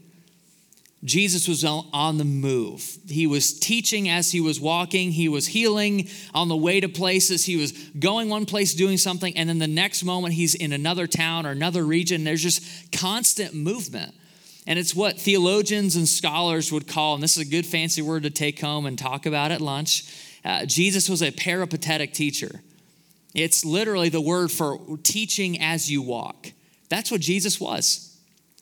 Jesus 1.03 1.47
was 1.47 1.63
on 1.65 2.17
the 2.17 2.23
move. 2.23 2.97
He 3.07 3.25
was 3.25 3.57
teaching 3.59 4.07
as 4.07 4.31
he 4.31 4.39
was 4.39 4.59
walking. 4.59 5.11
He 5.11 5.27
was 5.27 5.47
healing 5.47 6.07
on 6.33 6.47
the 6.47 6.55
way 6.55 6.79
to 6.79 6.87
places. 6.87 7.43
He 7.43 7.57
was 7.57 7.71
going 7.97 8.29
one 8.29 8.45
place, 8.45 8.75
doing 8.75 8.97
something, 8.97 9.35
and 9.35 9.49
then 9.49 9.57
the 9.57 9.65
next 9.65 10.03
moment 10.03 10.35
he's 10.35 10.53
in 10.53 10.71
another 10.71 11.07
town 11.07 11.47
or 11.47 11.49
another 11.49 11.83
region. 11.83 12.23
There's 12.23 12.43
just 12.43 12.91
constant 12.91 13.55
movement. 13.55 14.13
And 14.67 14.77
it's 14.77 14.93
what 14.93 15.19
theologians 15.19 15.95
and 15.95 16.07
scholars 16.07 16.71
would 16.71 16.87
call, 16.87 17.15
and 17.15 17.23
this 17.23 17.35
is 17.35 17.47
a 17.47 17.49
good 17.49 17.65
fancy 17.65 18.03
word 18.03 18.21
to 18.23 18.29
take 18.29 18.61
home 18.61 18.85
and 18.85 18.97
talk 18.97 19.25
about 19.25 19.49
at 19.49 19.59
lunch. 19.59 20.05
Uh, 20.45 20.65
Jesus 20.67 21.09
was 21.09 21.23
a 21.23 21.31
peripatetic 21.31 22.13
teacher. 22.13 22.61
It's 23.33 23.63
literally 23.63 24.09
the 24.09 24.21
word 24.21 24.51
for 24.51 24.79
teaching 25.03 25.61
as 25.61 25.89
you 25.89 26.01
walk. 26.01 26.51
That's 26.89 27.11
what 27.11 27.21
Jesus 27.21 27.59
was. 27.59 28.07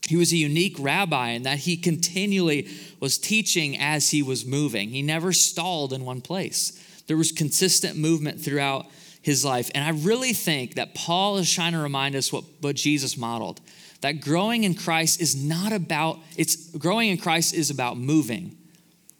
He 0.08 0.16
was 0.16 0.32
a 0.32 0.38
unique 0.38 0.78
rabbi 0.80 1.30
in 1.30 1.44
that 1.44 1.60
he 1.60 1.78
continually 1.78 2.70
was 3.00 3.18
teaching 3.18 3.78
as 3.78 4.10
he 4.10 4.24
was 4.24 4.46
moving. 4.46 4.90
He 4.90 5.02
never 5.02 5.34
stalled 5.34 5.94
in 5.94 6.06
one 6.06 6.22
place. 6.22 7.04
There 7.08 7.18
was 7.18 7.32
consistent 7.32 7.98
movement 7.98 8.40
throughout 8.40 8.86
his 9.22 9.44
life. 9.44 9.70
And 9.76 9.84
I 9.84 9.90
really 9.90 10.34
think 10.34 10.76
that 10.76 10.96
Paul 10.96 11.38
is 11.38 11.52
trying 11.52 11.74
to 11.74 11.80
remind 11.80 12.16
us 12.16 12.32
what, 12.32 12.44
what 12.62 12.76
Jesus 12.76 13.18
modeled 13.18 13.62
that 14.02 14.22
growing 14.22 14.64
in 14.64 14.76
Christ 14.76 15.22
is 15.22 15.36
not 15.36 15.74
about, 15.74 16.20
it's 16.38 16.70
growing 16.78 17.10
in 17.10 17.18
Christ 17.18 17.54
is 17.54 17.70
about 17.70 17.98
moving, 17.98 18.58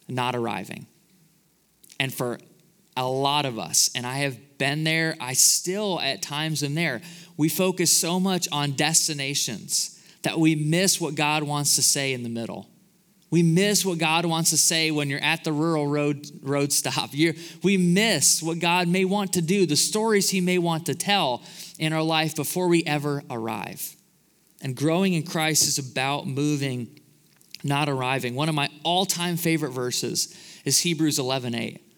not 0.08 0.36
arriving. 0.36 0.88
And 2.00 2.14
for 2.14 2.40
a 2.96 3.06
lot 3.06 3.46
of 3.46 3.60
us, 3.60 3.90
and 3.94 4.08
I 4.08 4.20
have 4.20 4.38
been 4.60 4.84
there, 4.84 5.16
I 5.20 5.34
still 5.34 6.00
at 6.00 6.22
times 6.22 6.62
am 6.62 6.76
there, 6.76 7.02
we 7.38 7.50
focus 7.50 7.92
so 7.92 8.20
much 8.20 8.48
on 8.52 8.74
destinations 8.74 10.00
that 10.22 10.38
we 10.38 10.54
miss 10.54 11.02
what 11.02 11.16
God 11.16 11.42
wants 11.42 11.76
to 11.78 11.82
say 11.82 12.14
in 12.14 12.22
the 12.22 12.30
middle. 12.30 12.70
We 13.32 13.44
miss 13.44 13.86
what 13.86 14.00
God 14.00 14.26
wants 14.26 14.50
to 14.50 14.58
say 14.58 14.92
when 14.92 15.10
you're 15.10 15.24
at 15.24 15.44
the 15.44 15.54
rural 15.54 15.88
road, 15.88 16.28
road 16.42 16.74
stop. 16.74 17.12
You're, 17.14 17.36
we 17.64 17.78
miss 17.78 18.42
what 18.42 18.60
God 18.60 18.88
may 18.88 19.06
want 19.06 19.34
to 19.34 19.42
do, 19.42 19.66
the 19.66 19.76
stories 19.76 20.30
He 20.30 20.42
may 20.42 20.58
want 20.58 20.88
to 20.88 20.96
tell 20.96 21.44
in 21.78 21.94
our 21.94 22.04
life 22.04 22.36
before 22.36 22.68
we 22.68 22.84
ever 22.86 23.24
arrive. 23.30 23.96
And 24.62 24.76
growing 24.76 25.14
in 25.14 25.24
Christ 25.24 25.68
is 25.68 25.78
about 25.78 26.28
moving, 26.28 27.00
not 27.64 27.88
arriving. 27.88 28.36
One 28.36 28.50
of 28.50 28.56
my 28.56 28.70
all 28.84 29.06
time 29.06 29.38
favorite 29.38 29.72
verses 29.72 30.36
is 30.66 30.80
Hebrews 30.80 31.20
11 31.20 31.56
8 31.56 31.89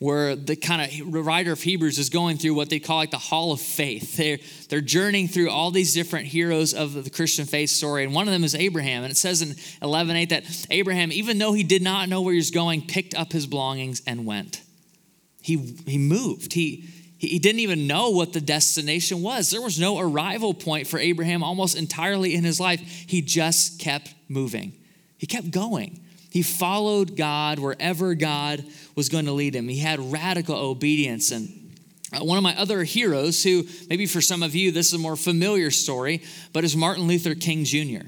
where 0.00 0.34
the 0.34 0.56
kind 0.56 0.80
of 0.80 1.26
writer 1.26 1.52
of 1.52 1.60
Hebrews 1.60 1.98
is 1.98 2.08
going 2.08 2.38
through 2.38 2.54
what 2.54 2.70
they 2.70 2.80
call 2.80 2.96
like 2.96 3.10
the 3.10 3.18
hall 3.18 3.52
of 3.52 3.60
faith. 3.60 4.16
They're, 4.16 4.38
they're 4.70 4.80
journeying 4.80 5.28
through 5.28 5.50
all 5.50 5.70
these 5.70 5.92
different 5.92 6.26
heroes 6.26 6.72
of 6.72 7.04
the 7.04 7.10
Christian 7.10 7.44
faith 7.44 7.68
story. 7.68 8.04
And 8.04 8.14
one 8.14 8.26
of 8.26 8.32
them 8.32 8.42
is 8.42 8.54
Abraham. 8.54 9.02
And 9.04 9.12
it 9.12 9.18
says 9.18 9.42
in 9.42 9.50
11.8 9.86 10.30
that 10.30 10.66
Abraham, 10.70 11.12
even 11.12 11.36
though 11.36 11.52
he 11.52 11.62
did 11.62 11.82
not 11.82 12.08
know 12.08 12.22
where 12.22 12.32
he 12.32 12.38
was 12.38 12.50
going, 12.50 12.86
picked 12.86 13.14
up 13.14 13.30
his 13.30 13.46
belongings 13.46 14.02
and 14.06 14.24
went. 14.24 14.62
He, 15.42 15.56
he 15.86 15.98
moved. 15.98 16.54
He, 16.54 16.88
he 17.18 17.38
didn't 17.38 17.60
even 17.60 17.86
know 17.86 18.08
what 18.08 18.32
the 18.32 18.40
destination 18.40 19.20
was. 19.20 19.50
There 19.50 19.60
was 19.60 19.78
no 19.78 19.98
arrival 19.98 20.54
point 20.54 20.86
for 20.86 20.98
Abraham 20.98 21.42
almost 21.42 21.76
entirely 21.76 22.34
in 22.34 22.42
his 22.42 22.58
life. 22.58 22.80
He 22.80 23.20
just 23.20 23.78
kept 23.78 24.14
moving. 24.30 24.72
He 25.18 25.26
kept 25.26 25.50
going. 25.50 26.00
He 26.30 26.42
followed 26.42 27.16
God 27.16 27.58
wherever 27.58 28.14
God 28.14 28.64
was 28.94 29.08
going 29.08 29.26
to 29.26 29.32
lead 29.32 29.54
him. 29.54 29.68
He 29.68 29.78
had 29.78 30.12
radical 30.12 30.56
obedience. 30.56 31.32
And 31.32 31.76
uh, 32.12 32.24
one 32.24 32.38
of 32.38 32.44
my 32.44 32.56
other 32.56 32.84
heroes, 32.84 33.42
who 33.42 33.66
maybe 33.88 34.06
for 34.06 34.20
some 34.20 34.42
of 34.42 34.54
you 34.54 34.70
this 34.70 34.88
is 34.88 34.94
a 34.94 34.98
more 34.98 35.16
familiar 35.16 35.70
story, 35.70 36.22
but 36.52 36.64
is 36.64 36.76
Martin 36.76 37.04
Luther 37.04 37.34
King 37.34 37.64
Jr. 37.64 38.06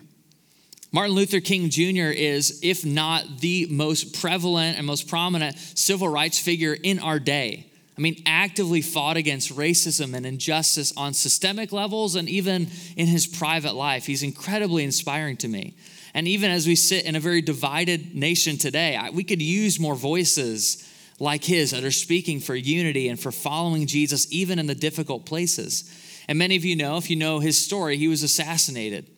Martin 0.92 1.14
Luther 1.14 1.40
King 1.40 1.70
Jr. 1.70 2.12
is, 2.12 2.60
if 2.62 2.84
not 2.84 3.40
the 3.40 3.66
most 3.70 4.20
prevalent 4.20 4.76
and 4.76 4.86
most 4.86 5.08
prominent 5.08 5.56
civil 5.58 6.06
rights 6.08 6.38
figure 6.38 6.74
in 6.74 6.98
our 6.98 7.18
day. 7.18 7.66
I 7.96 8.00
mean, 8.00 8.22
actively 8.26 8.82
fought 8.82 9.16
against 9.16 9.54
racism 9.54 10.14
and 10.14 10.26
injustice 10.26 10.92
on 10.96 11.14
systemic 11.14 11.72
levels 11.72 12.14
and 12.14 12.28
even 12.28 12.68
in 12.96 13.06
his 13.06 13.26
private 13.26 13.74
life. 13.74 14.06
He's 14.06 14.22
incredibly 14.22 14.84
inspiring 14.84 15.36
to 15.38 15.48
me. 15.48 15.74
And 16.14 16.28
even 16.28 16.50
as 16.50 16.66
we 16.66 16.76
sit 16.76 17.04
in 17.04 17.16
a 17.16 17.20
very 17.20 17.40
divided 17.40 18.14
nation 18.14 18.58
today, 18.58 19.00
we 19.12 19.24
could 19.24 19.40
use 19.40 19.80
more 19.80 19.94
voices 19.94 20.88
like 21.18 21.44
his 21.44 21.70
that 21.70 21.84
are 21.84 21.90
speaking 21.90 22.40
for 22.40 22.54
unity 22.54 23.08
and 23.08 23.18
for 23.18 23.32
following 23.32 23.86
Jesus, 23.86 24.26
even 24.32 24.58
in 24.58 24.66
the 24.66 24.74
difficult 24.74 25.24
places. 25.24 25.90
And 26.28 26.38
many 26.38 26.56
of 26.56 26.64
you 26.64 26.76
know, 26.76 26.96
if 26.96 27.08
you 27.08 27.16
know 27.16 27.38
his 27.38 27.62
story, 27.62 27.96
he 27.96 28.08
was 28.08 28.22
assassinated 28.22 29.08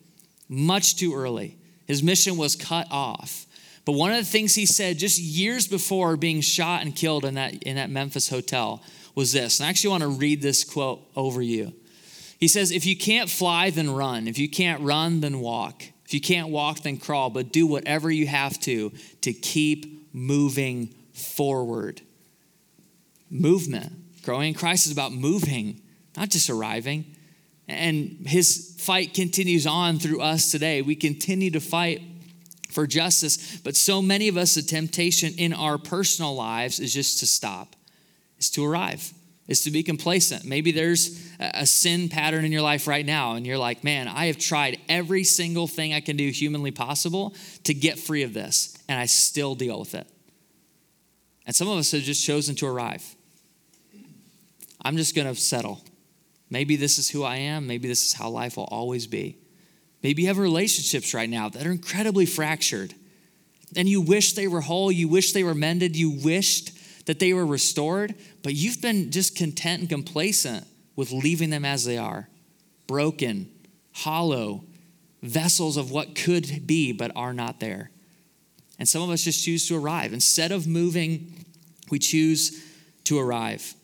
much 0.48 0.96
too 0.96 1.14
early. 1.14 1.56
His 1.86 2.02
mission 2.02 2.36
was 2.36 2.56
cut 2.56 2.86
off. 2.90 3.46
But 3.84 3.92
one 3.92 4.10
of 4.10 4.16
the 4.16 4.24
things 4.24 4.54
he 4.54 4.66
said 4.66 4.98
just 4.98 5.18
years 5.18 5.66
before 5.66 6.16
being 6.16 6.40
shot 6.40 6.82
and 6.82 6.94
killed 6.94 7.24
in 7.24 7.34
that, 7.34 7.62
in 7.64 7.76
that 7.76 7.90
Memphis 7.90 8.28
hotel 8.28 8.82
was 9.14 9.32
this. 9.32 9.60
And 9.60 9.66
I 9.66 9.70
actually 9.70 9.90
want 9.90 10.02
to 10.02 10.08
read 10.08 10.42
this 10.42 10.64
quote 10.64 11.00
over 11.14 11.42
you. 11.42 11.74
He 12.38 12.48
says, 12.48 12.70
If 12.70 12.86
you 12.86 12.96
can't 12.96 13.28
fly, 13.28 13.70
then 13.70 13.90
run. 13.90 14.26
If 14.26 14.38
you 14.38 14.48
can't 14.48 14.82
run, 14.82 15.20
then 15.20 15.40
walk. 15.40 15.84
You 16.14 16.21
can't 16.21 16.49
walk, 16.49 16.80
then 16.80 16.97
crawl, 16.97 17.30
but 17.30 17.52
do 17.52 17.66
whatever 17.66 18.11
you 18.11 18.26
have 18.26 18.59
to 18.61 18.92
to 19.23 19.33
keep 19.33 20.09
moving 20.14 20.94
forward. 21.12 22.00
Movement. 23.30 23.92
Growing 24.23 24.49
in 24.49 24.54
Christ 24.54 24.87
is 24.87 24.92
about 24.92 25.12
moving, 25.12 25.83
not 26.16 26.30
just 26.30 26.49
arriving. 26.49 27.04
And 27.68 28.25
his 28.26 28.76
fight 28.78 29.12
continues 29.14 29.66
on 29.66 29.99
through 29.99 30.21
us 30.21 30.50
today. 30.50 30.83
We 30.83 30.97
continue 30.97 31.50
to 31.50 31.61
fight 31.61 32.00
for 32.71 32.87
justice, 32.87 33.59
but 33.59 33.76
so 33.76 34.02
many 34.02 34.28
of 34.28 34.37
us, 34.37 34.54
the 34.54 34.62
temptation 34.62 35.35
in 35.37 35.52
our 35.52 35.78
personal 35.78 36.35
lives 36.35 36.80
is 36.80 36.92
just 36.92 37.21
to 37.21 37.26
stop, 37.26 37.76
is 38.38 38.50
to 38.50 38.64
arrive 38.64 39.12
is 39.46 39.62
to 39.62 39.70
be 39.70 39.82
complacent. 39.82 40.44
Maybe 40.44 40.72
there's 40.72 41.20
a 41.38 41.66
sin 41.66 42.08
pattern 42.08 42.44
in 42.44 42.52
your 42.52 42.62
life 42.62 42.86
right 42.86 43.04
now, 43.04 43.34
and 43.34 43.46
you're 43.46 43.58
like, 43.58 43.84
man, 43.84 44.08
I 44.08 44.26
have 44.26 44.38
tried 44.38 44.78
every 44.88 45.24
single 45.24 45.66
thing 45.66 45.92
I 45.92 46.00
can 46.00 46.16
do 46.16 46.28
humanly 46.30 46.70
possible 46.70 47.34
to 47.64 47.74
get 47.74 47.98
free 47.98 48.22
of 48.22 48.32
this, 48.32 48.76
and 48.88 48.98
I 48.98 49.06
still 49.06 49.54
deal 49.54 49.78
with 49.78 49.94
it. 49.94 50.06
And 51.46 51.54
some 51.54 51.68
of 51.68 51.76
us 51.76 51.92
have 51.92 52.02
just 52.02 52.24
chosen 52.24 52.54
to 52.56 52.66
arrive. 52.66 53.04
I'm 54.82 54.96
just 54.96 55.14
going 55.14 55.26
to 55.26 55.34
settle. 55.34 55.82
Maybe 56.48 56.76
this 56.76 56.98
is 56.98 57.10
who 57.10 57.22
I 57.22 57.36
am. 57.36 57.66
Maybe 57.66 57.86
this 57.88 58.06
is 58.06 58.12
how 58.14 58.30
life 58.30 58.56
will 58.56 58.64
always 58.64 59.06
be. 59.06 59.36
Maybe 60.02 60.22
you 60.22 60.28
have 60.28 60.38
relationships 60.38 61.12
right 61.12 61.28
now 61.28 61.48
that 61.50 61.66
are 61.66 61.70
incredibly 61.70 62.26
fractured, 62.26 62.94
and 63.76 63.88
you 63.88 64.00
wish 64.00 64.34
they 64.34 64.46
were 64.46 64.60
whole. 64.62 64.92
You 64.92 65.08
wish 65.08 65.32
they 65.32 65.42
were 65.44 65.54
mended. 65.54 65.96
You 65.96 66.10
wished 66.10 66.74
that 67.06 67.18
they 67.18 67.32
were 67.32 67.46
restored, 67.46 68.14
but 68.42 68.54
you've 68.54 68.80
been 68.80 69.11
just 69.11 69.37
content 69.37 69.80
and 69.80 69.88
complacent 69.88 70.66
with 70.96 71.12
leaving 71.12 71.50
them 71.50 71.64
as 71.64 71.84
they 71.84 71.99
are 71.99 72.28
broken, 72.87 73.50
hollow, 73.92 74.64
vessels 75.23 75.76
of 75.76 75.90
what 75.90 76.14
could 76.14 76.66
be 76.66 76.92
but 76.92 77.11
are 77.16 77.32
not 77.32 77.61
there. 77.61 77.90
And 78.78 78.88
some 78.88 79.02
of 79.02 79.11
us 79.11 79.23
just 79.23 79.44
choose 79.44 79.68
to 79.68 79.76
arrive. 79.76 80.12
Instead 80.12 80.52
of 80.52 80.66
moving, 80.66 81.44
we 81.90 81.99
choose 81.99 82.62
to 83.04 83.18
arrive. 83.18 83.75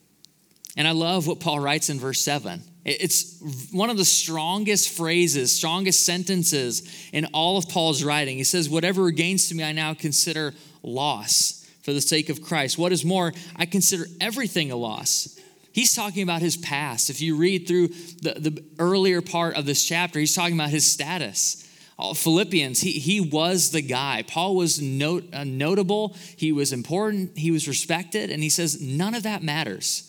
And 0.76 0.86
I 0.86 0.92
love 0.92 1.26
what 1.26 1.40
Paul 1.40 1.60
writes 1.60 1.90
in 1.90 1.98
verse 1.98 2.20
7. 2.20 2.62
It's 2.84 3.68
one 3.72 3.90
of 3.90 3.98
the 3.98 4.04
strongest 4.04 4.88
phrases, 4.88 5.54
strongest 5.54 6.06
sentences 6.06 6.82
in 7.12 7.26
all 7.26 7.58
of 7.58 7.68
Paul's 7.68 8.02
writing. 8.02 8.38
He 8.38 8.44
says, 8.44 8.70
Whatever 8.70 9.10
gains 9.10 9.48
to 9.48 9.54
me, 9.54 9.62
I 9.62 9.72
now 9.72 9.92
consider 9.92 10.54
loss 10.82 11.59
for 11.82 11.92
the 11.92 12.00
sake 12.00 12.28
of 12.28 12.42
Christ. 12.42 12.78
What 12.78 12.92
is 12.92 13.04
more, 13.04 13.32
I 13.56 13.66
consider 13.66 14.04
everything 14.20 14.70
a 14.70 14.76
loss. 14.76 15.38
He's 15.72 15.94
talking 15.94 16.22
about 16.22 16.42
his 16.42 16.56
past. 16.56 17.10
If 17.10 17.20
you 17.20 17.36
read 17.36 17.68
through 17.68 17.88
the, 18.22 18.34
the 18.38 18.64
earlier 18.78 19.22
part 19.22 19.56
of 19.56 19.66
this 19.66 19.84
chapter, 19.84 20.18
he's 20.18 20.34
talking 20.34 20.54
about 20.54 20.70
his 20.70 20.90
status. 20.90 21.66
Philippians, 22.14 22.80
he, 22.80 22.92
he 22.92 23.20
was 23.20 23.72
the 23.72 23.82
guy. 23.82 24.24
Paul 24.26 24.56
was 24.56 24.80
note, 24.80 25.24
uh, 25.34 25.44
notable, 25.44 26.16
he 26.36 26.50
was 26.50 26.72
important, 26.72 27.36
he 27.36 27.50
was 27.50 27.68
respected, 27.68 28.30
and 28.30 28.42
he 28.42 28.48
says, 28.48 28.80
none 28.80 29.14
of 29.14 29.24
that 29.24 29.42
matters. 29.42 30.06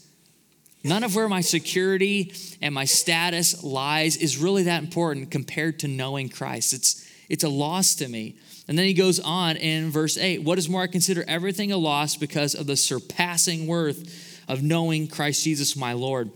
None 0.83 1.03
of 1.03 1.15
where 1.15 1.27
my 1.27 1.41
security 1.41 2.33
and 2.61 2.73
my 2.73 2.85
status 2.85 3.63
lies 3.63 4.17
is 4.17 4.37
really 4.37 4.63
that 4.63 4.81
important 4.81 5.31
compared 5.31 5.79
to 5.79 5.87
knowing 5.87 6.29
Christ. 6.29 6.73
It's, 6.73 7.07
it's 7.29 7.43
a 7.43 7.49
loss 7.49 7.93
to 7.95 8.07
me. 8.07 8.37
And 8.71 8.79
then 8.79 8.85
he 8.85 8.93
goes 8.93 9.19
on 9.19 9.57
in 9.57 9.91
verse 9.91 10.17
8 10.17 10.43
What 10.43 10.57
is 10.57 10.69
more, 10.69 10.83
I 10.83 10.87
consider 10.87 11.25
everything 11.27 11.73
a 11.73 11.77
loss 11.77 12.15
because 12.15 12.55
of 12.55 12.67
the 12.67 12.77
surpassing 12.77 13.67
worth 13.67 14.41
of 14.47 14.63
knowing 14.63 15.09
Christ 15.09 15.43
Jesus 15.43 15.75
my 15.75 15.91
Lord, 15.91 16.31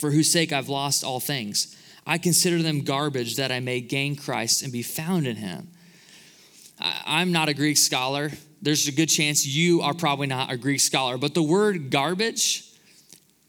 for 0.00 0.10
whose 0.10 0.32
sake 0.32 0.52
I've 0.52 0.68
lost 0.68 1.04
all 1.04 1.20
things. 1.20 1.76
I 2.04 2.18
consider 2.18 2.60
them 2.60 2.80
garbage 2.80 3.36
that 3.36 3.52
I 3.52 3.60
may 3.60 3.80
gain 3.80 4.16
Christ 4.16 4.64
and 4.64 4.72
be 4.72 4.82
found 4.82 5.28
in 5.28 5.36
him. 5.36 5.68
I'm 6.80 7.30
not 7.30 7.48
a 7.48 7.54
Greek 7.54 7.76
scholar. 7.76 8.32
There's 8.60 8.88
a 8.88 8.92
good 8.92 9.08
chance 9.08 9.46
you 9.46 9.80
are 9.80 9.94
probably 9.94 10.26
not 10.26 10.50
a 10.50 10.56
Greek 10.56 10.80
scholar, 10.80 11.18
but 11.18 11.34
the 11.34 11.42
word 11.44 11.92
garbage 11.92 12.68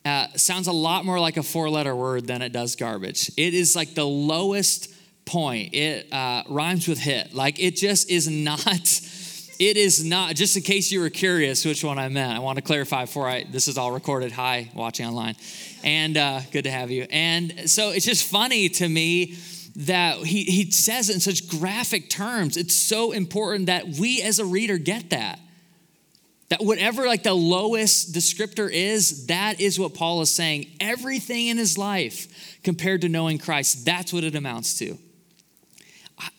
uh, 0.06 0.28
sounds 0.36 0.68
a 0.68 0.72
lot 0.72 1.06
more 1.06 1.20
like 1.20 1.38
a 1.38 1.44
four 1.44 1.72
letter 1.72 1.96
word 1.96 2.28
than 2.28 2.44
it 2.44 2.52
does 2.54 2.76
garbage. 2.76 3.32
It 3.36 3.56
is 3.56 3.76
like 3.76 3.96
the 3.96 4.06
lowest 4.06 4.94
point. 5.32 5.74
It 5.74 6.12
uh, 6.12 6.44
rhymes 6.50 6.88
with 6.88 7.00
hit. 7.00 7.34
Like 7.34 7.58
it 7.60 7.76
just 7.78 8.10
is 8.10 8.30
not. 8.30 9.02
It 9.62 9.78
is 9.78 10.04
not. 10.04 10.36
Just 10.36 10.58
in 10.58 10.64
case 10.64 10.92
you 10.92 11.00
were 11.00 11.12
curious 11.12 11.64
which 11.66 11.84
one 11.84 12.00
I 12.00 12.10
meant, 12.10 12.36
I 12.36 12.40
want 12.40 12.56
to 12.56 12.64
clarify 12.64 13.06
before 13.06 13.30
I. 13.30 13.44
This 13.44 13.68
is 13.68 13.78
all 13.78 13.92
recorded. 13.92 14.32
Hi, 14.32 14.72
watching 14.74 15.06
online, 15.06 15.36
and 15.84 16.18
uh, 16.18 16.40
good 16.52 16.64
to 16.64 16.72
have 16.72 16.90
you. 16.90 17.06
And 17.12 17.70
so 17.70 17.92
it's 17.92 18.04
just 18.04 18.26
funny 18.26 18.70
to 18.70 18.90
me 18.90 19.38
that 19.76 20.18
he 20.18 20.46
he 20.46 20.72
says 20.72 21.12
it 21.12 21.14
in 21.14 21.20
such 21.20 21.48
graphic 21.48 22.10
terms. 22.10 22.58
It's 22.58 22.74
so 22.74 23.12
important 23.12 23.68
that 23.68 23.88
we 23.88 24.24
as 24.24 24.40
a 24.40 24.46
reader 24.46 24.80
get 24.80 25.12
that. 25.12 25.38
That 26.50 26.64
whatever 26.64 27.06
like 27.06 27.22
the 27.22 27.36
lowest 27.36 28.16
descriptor 28.16 28.68
is, 28.68 29.28
that 29.28 29.62
is 29.62 29.78
what 29.78 29.94
Paul 29.94 30.22
is 30.22 30.34
saying. 30.34 30.72
Everything 30.80 31.50
in 31.50 31.60
his 31.60 31.78
life 31.78 32.60
compared 32.64 33.02
to 33.02 33.10
knowing 33.10 33.38
Christ, 33.38 33.86
that's 33.86 34.12
what 34.12 34.24
it 34.24 34.34
amounts 34.34 34.80
to. 34.80 34.98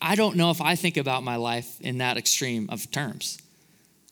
I 0.01 0.15
don't 0.15 0.37
know 0.37 0.51
if 0.51 0.61
I 0.61 0.75
think 0.75 0.97
about 0.97 1.23
my 1.23 1.37
life 1.37 1.81
in 1.81 1.99
that 1.99 2.17
extreme 2.17 2.69
of 2.71 2.91
terms. 2.91 3.39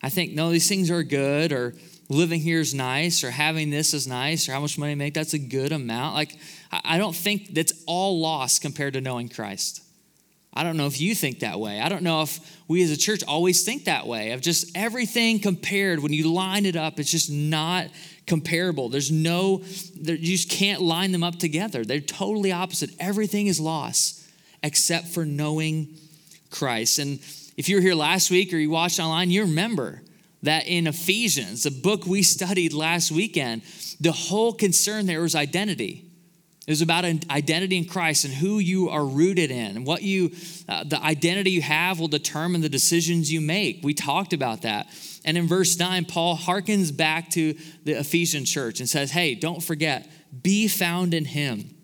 I 0.02 0.08
think, 0.08 0.32
no, 0.32 0.50
these 0.50 0.68
things 0.68 0.90
are 0.90 1.02
good, 1.02 1.52
or 1.52 1.74
living 2.08 2.40
here 2.40 2.60
is 2.60 2.74
nice, 2.74 3.22
or 3.22 3.30
having 3.30 3.70
this 3.70 3.92
is 3.92 4.06
nice, 4.06 4.48
or 4.48 4.52
how 4.52 4.60
much 4.60 4.78
money 4.78 4.92
I 4.92 4.94
make, 4.94 5.14
that's 5.14 5.34
a 5.34 5.38
good 5.38 5.72
amount. 5.72 6.14
Like, 6.14 6.36
I 6.72 6.98
don't 6.98 7.14
think 7.14 7.54
that's 7.54 7.72
all 7.86 8.20
lost 8.20 8.62
compared 8.62 8.94
to 8.94 9.00
knowing 9.00 9.28
Christ. 9.28 9.82
I 10.52 10.64
don't 10.64 10.76
know 10.76 10.86
if 10.86 11.00
you 11.00 11.14
think 11.14 11.40
that 11.40 11.60
way. 11.60 11.80
I 11.80 11.88
don't 11.88 12.02
know 12.02 12.22
if 12.22 12.40
we 12.66 12.82
as 12.82 12.90
a 12.90 12.96
church 12.96 13.22
always 13.28 13.64
think 13.64 13.84
that 13.84 14.06
way 14.06 14.32
of 14.32 14.40
just 14.40 14.76
everything 14.76 15.38
compared. 15.38 16.00
When 16.00 16.12
you 16.12 16.32
line 16.32 16.66
it 16.66 16.74
up, 16.74 16.98
it's 16.98 17.10
just 17.10 17.30
not 17.30 17.86
comparable. 18.26 18.88
There's 18.88 19.12
no, 19.12 19.62
you 19.94 20.16
just 20.16 20.50
can't 20.50 20.82
line 20.82 21.12
them 21.12 21.22
up 21.22 21.36
together. 21.36 21.84
They're 21.84 22.00
totally 22.00 22.50
opposite. 22.50 22.90
Everything 22.98 23.46
is 23.46 23.60
loss 23.60 24.19
except 24.62 25.08
for 25.08 25.24
knowing 25.24 25.96
Christ. 26.50 26.98
And 26.98 27.20
if 27.56 27.68
you 27.68 27.76
were 27.76 27.82
here 27.82 27.94
last 27.94 28.30
week 28.30 28.52
or 28.52 28.56
you 28.56 28.70
watched 28.70 29.00
online, 29.00 29.30
you 29.30 29.42
remember 29.42 30.02
that 30.42 30.66
in 30.66 30.86
Ephesians, 30.86 31.62
the 31.64 31.70
book 31.70 32.06
we 32.06 32.22
studied 32.22 32.72
last 32.72 33.10
weekend, 33.10 33.62
the 34.00 34.12
whole 34.12 34.52
concern 34.52 35.06
there 35.06 35.20
was 35.20 35.34
identity. 35.34 36.06
It 36.66 36.70
was 36.70 36.82
about 36.82 37.04
an 37.04 37.20
identity 37.30 37.76
in 37.78 37.84
Christ 37.84 38.24
and 38.24 38.32
who 38.32 38.58
you 38.58 38.90
are 38.90 39.04
rooted 39.04 39.50
in. 39.50 39.76
And 39.76 39.86
what 39.86 40.02
you, 40.02 40.32
uh, 40.68 40.84
the 40.84 41.02
identity 41.02 41.50
you 41.50 41.62
have 41.62 41.98
will 41.98 42.08
determine 42.08 42.60
the 42.60 42.68
decisions 42.68 43.32
you 43.32 43.40
make. 43.40 43.80
We 43.82 43.92
talked 43.92 44.32
about 44.32 44.62
that. 44.62 44.86
And 45.24 45.36
in 45.36 45.48
verse 45.48 45.78
9, 45.78 46.04
Paul 46.04 46.36
harkens 46.36 46.96
back 46.96 47.30
to 47.30 47.54
the 47.84 47.92
Ephesian 47.92 48.44
church 48.44 48.80
and 48.80 48.88
says, 48.88 49.10
Hey, 49.10 49.34
don't 49.34 49.62
forget, 49.62 50.08
be 50.42 50.68
found 50.68 51.12
in 51.12 51.24
him. 51.24 51.74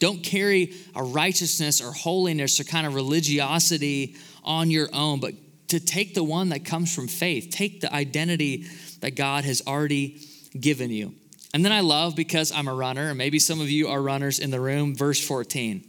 Don't 0.00 0.24
carry 0.24 0.74
a 0.96 1.04
righteousness 1.04 1.80
or 1.80 1.92
holiness 1.92 2.58
or 2.58 2.64
kind 2.64 2.86
of 2.86 2.94
religiosity 2.94 4.16
on 4.42 4.70
your 4.70 4.88
own, 4.92 5.20
but 5.20 5.34
to 5.68 5.78
take 5.78 6.14
the 6.14 6.24
one 6.24 6.48
that 6.48 6.64
comes 6.64 6.92
from 6.92 7.06
faith. 7.06 7.50
Take 7.52 7.80
the 7.80 7.94
identity 7.94 8.66
that 9.00 9.14
God 9.14 9.44
has 9.44 9.62
already 9.66 10.20
given 10.58 10.90
you. 10.90 11.14
And 11.54 11.64
then 11.64 11.72
I 11.72 11.80
love 11.80 12.16
because 12.16 12.50
I'm 12.50 12.66
a 12.66 12.74
runner, 12.74 13.08
and 13.08 13.18
maybe 13.18 13.38
some 13.38 13.60
of 13.60 13.70
you 13.70 13.88
are 13.88 14.02
runners 14.02 14.38
in 14.38 14.50
the 14.50 14.60
room, 14.60 14.96
verse 14.96 15.24
14. 15.24 15.84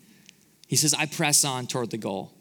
He 0.67 0.75
says, 0.75 0.93
I 0.93 1.05
press 1.05 1.43
on 1.43 1.67
toward 1.67 1.91
the 1.91 1.97
goal 1.97 2.31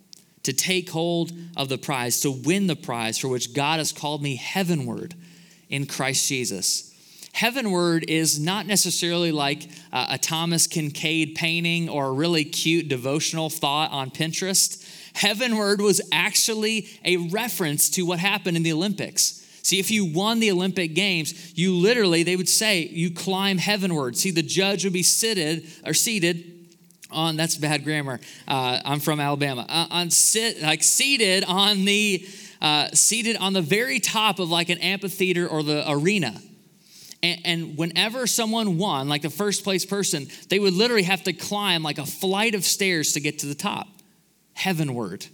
to 0.43 0.53
take 0.53 0.91
hold 0.91 1.33
of 1.57 1.69
the 1.69 1.79
prize, 1.79 2.21
to 2.23 2.31
win 2.31 2.67
the 2.67 2.77
prize 2.77 3.19
for 3.19 3.29
which 3.29 3.55
God 3.55 3.79
has 3.79 3.93
called 3.93 4.23
me 4.23 4.37
heavenward 4.37 5.15
in 5.69 5.87
Christ 5.87 6.27
Jesus. 6.29 6.90
Heavenward 7.33 8.05
is 8.09 8.41
not 8.41 8.67
necessarily 8.67 9.33
like 9.33 9.69
a 9.93 10.19
Thomas 10.19 10.67
Kinkade 10.67 11.35
painting 11.35 11.89
or 11.89 12.07
a 12.07 12.13
really 12.13 12.45
cute 12.45 12.89
devotional 12.89 13.49
thought 13.49 13.93
on 13.93 14.11
Pinterest. 14.11 14.85
Heavenward 15.15 15.81
was 15.81 16.01
actually 16.13 16.89
a 17.05 17.17
reference 17.17 17.89
to 17.91 18.03
what 18.03 18.19
happened 18.19 18.57
in 18.57 18.63
the 18.63 18.73
Olympics. 18.73 19.47
See, 19.63 19.79
if 19.79 19.91
you 19.91 20.07
won 20.07 20.41
the 20.41 20.51
Olympic 20.51 20.95
Games, 20.95 21.57
you 21.57 21.75
literally, 21.75 22.23
they 22.23 22.37
would 22.37 22.49
say, 22.49 22.81
you 22.87 23.11
climb 23.11 23.59
heavenward. 23.59 24.17
See, 24.17 24.31
the 24.31 24.43
judge 24.43 24.85
would 24.85 24.93
be 24.93 25.03
seated 25.03 25.67
or 25.87 25.95
seated 25.95 26.69
on, 27.11 27.37
that's 27.37 27.57
bad 27.57 27.85
grammar. 27.85 28.21
Uh, 28.49 28.81
I'm 28.85 29.01
from 29.01 29.21
Alabama. 29.21 29.67
Uh, 29.69 29.87
on 29.91 30.11
sit, 30.11 30.63
like 30.63 30.83
seated 30.83 31.45
on 31.45 31.85
the, 31.85 32.27
uh, 32.63 32.89
seated 32.89 33.37
on 33.37 33.53
the 33.53 33.63
very 33.63 34.01
top 34.01 34.39
of 34.39 34.51
like 34.51 34.69
an 34.69 34.79
amphitheater 34.79 35.47
or 35.47 35.63
the 35.63 35.85
arena. 35.91 36.41
And, 37.23 37.41
and 37.45 37.79
whenever 37.79 38.27
someone 38.27 38.79
won, 38.79 39.09
like 39.09 39.23
the 39.23 39.31
first 39.31 39.65
place 39.65 39.85
person, 39.85 40.29
they 40.49 40.59
would 40.59 40.75
literally 40.75 41.03
have 41.03 41.23
to 41.25 41.33
climb 41.33 41.83
like 41.83 41.99
a 41.99 42.07
flight 42.07 42.55
of 42.55 42.65
stairs 42.65 43.13
to 43.13 43.21
get 43.21 43.41
to 43.41 43.47
the 43.47 43.55
top, 43.55 43.89
heavenward, 44.55 45.27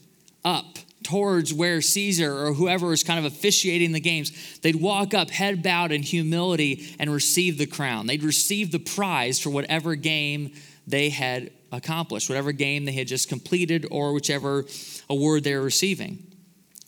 up 0.45 0.79
towards 1.07 1.55
where 1.55 1.81
Caesar 1.81 2.47
or 2.47 2.53
whoever 2.53 2.89
was 2.89 3.05
kind 3.05 3.19
of 3.19 3.25
officiating 3.25 3.93
the 3.93 4.01
games, 4.01 4.59
they'd 4.59 4.77
walk 4.77 5.15
up 5.15 5.31
head 5.31 5.63
bowed 5.63 5.93
in 5.93 6.03
humility 6.03 6.97
and 6.99 7.13
receive 7.13 7.59
the 7.59 7.67
crown. 7.67 8.07
They'd 8.07 8.25
receive 8.25 8.73
the 8.73 8.81
prize 8.81 9.39
for 9.39 9.51
whatever 9.51 9.95
game 9.95 10.53
they 10.87 11.11
had 11.11 11.53
accomplished, 11.71 12.29
whatever 12.29 12.51
game 12.51 12.85
they 12.85 12.93
had 12.93 13.07
just 13.07 13.29
completed, 13.29 13.87
or 13.91 14.13
whichever 14.13 14.65
award 15.09 15.45
they 15.45 15.55
were 15.55 15.63
receiving. 15.63 16.27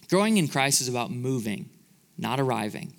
Growing 0.09 0.37
in 0.37 0.49
Christ 0.49 0.81
is 0.81 0.89
about 0.89 1.11
moving, 1.11 1.69
not 2.17 2.41
arriving. 2.41 2.95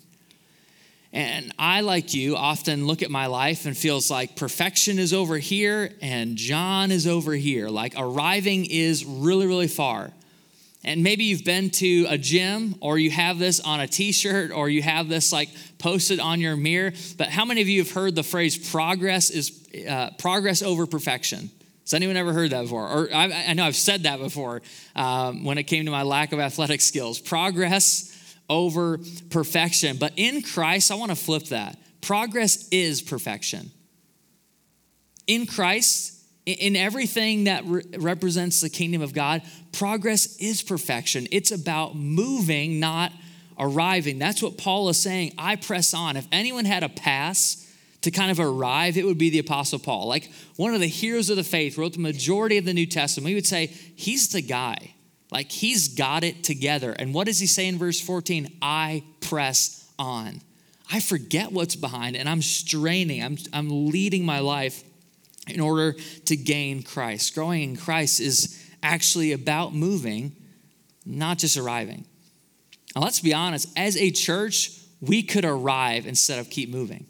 And 1.12 1.52
I, 1.58 1.80
like 1.80 2.14
you, 2.14 2.36
often 2.36 2.86
look 2.86 3.02
at 3.02 3.10
my 3.10 3.26
life 3.26 3.66
and 3.66 3.76
feels 3.76 4.10
like 4.10 4.36
perfection 4.36 4.98
is 4.98 5.12
over 5.12 5.38
here 5.38 5.92
and 6.00 6.36
John 6.36 6.92
is 6.92 7.06
over 7.06 7.32
here. 7.32 7.68
Like 7.68 7.94
arriving 7.96 8.66
is 8.66 9.04
really, 9.04 9.46
really 9.46 9.66
far. 9.66 10.12
And 10.84 11.02
maybe 11.02 11.24
you've 11.24 11.44
been 11.44 11.70
to 11.70 12.06
a 12.08 12.16
gym 12.16 12.76
or 12.80 12.96
you 12.96 13.10
have 13.10 13.38
this 13.38 13.60
on 13.60 13.80
a 13.80 13.88
t 13.88 14.12
shirt 14.12 14.50
or 14.50 14.68
you 14.68 14.82
have 14.82 15.08
this 15.08 15.32
like 15.32 15.50
posted 15.78 16.20
on 16.20 16.40
your 16.40 16.56
mirror. 16.56 16.92
But 17.18 17.28
how 17.28 17.44
many 17.44 17.60
of 17.60 17.68
you 17.68 17.82
have 17.82 17.92
heard 17.92 18.14
the 18.14 18.22
phrase 18.22 18.70
progress 18.70 19.30
is 19.30 19.68
uh, 19.88 20.10
progress 20.16 20.62
over 20.62 20.86
perfection? 20.86 21.50
Has 21.82 21.92
anyone 21.92 22.16
ever 22.16 22.32
heard 22.32 22.50
that 22.50 22.62
before? 22.62 22.88
Or 22.88 23.08
I, 23.12 23.46
I 23.48 23.52
know 23.54 23.64
I've 23.64 23.74
said 23.74 24.04
that 24.04 24.20
before 24.20 24.62
um, 24.94 25.44
when 25.44 25.58
it 25.58 25.64
came 25.64 25.86
to 25.86 25.90
my 25.90 26.04
lack 26.04 26.32
of 26.32 26.38
athletic 26.38 26.80
skills. 26.80 27.18
Progress 27.18 28.09
over 28.50 28.98
perfection. 29.30 29.96
But 29.96 30.12
in 30.16 30.42
Christ, 30.42 30.90
I 30.90 30.96
want 30.96 31.10
to 31.10 31.16
flip 31.16 31.44
that. 31.46 31.78
Progress 32.02 32.68
is 32.70 33.00
perfection. 33.00 33.70
In 35.26 35.46
Christ, 35.46 36.20
in 36.44 36.74
everything 36.76 37.44
that 37.44 37.64
re- 37.64 37.84
represents 37.98 38.60
the 38.60 38.68
kingdom 38.68 39.00
of 39.00 39.14
God, 39.14 39.42
progress 39.72 40.36
is 40.38 40.62
perfection. 40.62 41.26
It's 41.30 41.52
about 41.52 41.94
moving, 41.94 42.80
not 42.80 43.12
arriving. 43.58 44.18
That's 44.18 44.42
what 44.42 44.58
Paul 44.58 44.88
is 44.88 45.00
saying. 45.00 45.34
I 45.38 45.56
press 45.56 45.94
on. 45.94 46.16
If 46.16 46.26
anyone 46.32 46.64
had 46.64 46.82
a 46.82 46.88
pass 46.88 47.66
to 48.00 48.10
kind 48.10 48.30
of 48.30 48.40
arrive, 48.40 48.96
it 48.96 49.04
would 49.04 49.18
be 49.18 49.30
the 49.30 49.38
Apostle 49.38 49.78
Paul. 49.78 50.08
Like 50.08 50.32
one 50.56 50.74
of 50.74 50.80
the 50.80 50.88
heroes 50.88 51.30
of 51.30 51.36
the 51.36 51.44
faith, 51.44 51.78
wrote 51.78 51.92
the 51.92 52.00
majority 52.00 52.56
of 52.58 52.64
the 52.64 52.74
New 52.74 52.86
Testament. 52.86 53.26
We 53.26 53.34
would 53.34 53.46
say, 53.46 53.66
he's 53.66 54.30
the 54.30 54.42
guy. 54.42 54.94
Like 55.32 55.50
he's 55.50 55.88
got 55.88 56.24
it 56.24 56.42
together. 56.42 56.92
And 56.92 57.14
what 57.14 57.26
does 57.26 57.38
he 57.38 57.46
say 57.46 57.66
in 57.66 57.78
verse 57.78 58.00
14? 58.00 58.58
I 58.60 59.04
press 59.20 59.88
on. 59.98 60.40
I 60.92 61.00
forget 61.00 61.52
what's 61.52 61.76
behind 61.76 62.16
and 62.16 62.28
I'm 62.28 62.42
straining. 62.42 63.22
I'm, 63.22 63.38
I'm 63.52 63.90
leading 63.90 64.24
my 64.24 64.40
life 64.40 64.82
in 65.46 65.60
order 65.60 65.92
to 66.26 66.36
gain 66.36 66.82
Christ. 66.82 67.34
Growing 67.34 67.62
in 67.62 67.76
Christ 67.76 68.20
is 68.20 68.64
actually 68.82 69.32
about 69.32 69.74
moving, 69.74 70.34
not 71.06 71.38
just 71.38 71.56
arriving. 71.56 72.06
Now, 72.94 73.02
let's 73.02 73.20
be 73.20 73.32
honest, 73.32 73.68
as 73.76 73.96
a 73.96 74.10
church, 74.10 74.72
we 75.00 75.22
could 75.22 75.44
arrive 75.44 76.06
instead 76.06 76.38
of 76.38 76.50
keep 76.50 76.70
moving. 76.70 77.06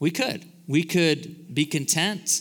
We 0.00 0.10
could. 0.10 0.44
We 0.66 0.82
could 0.82 1.54
be 1.54 1.66
content. 1.66 2.40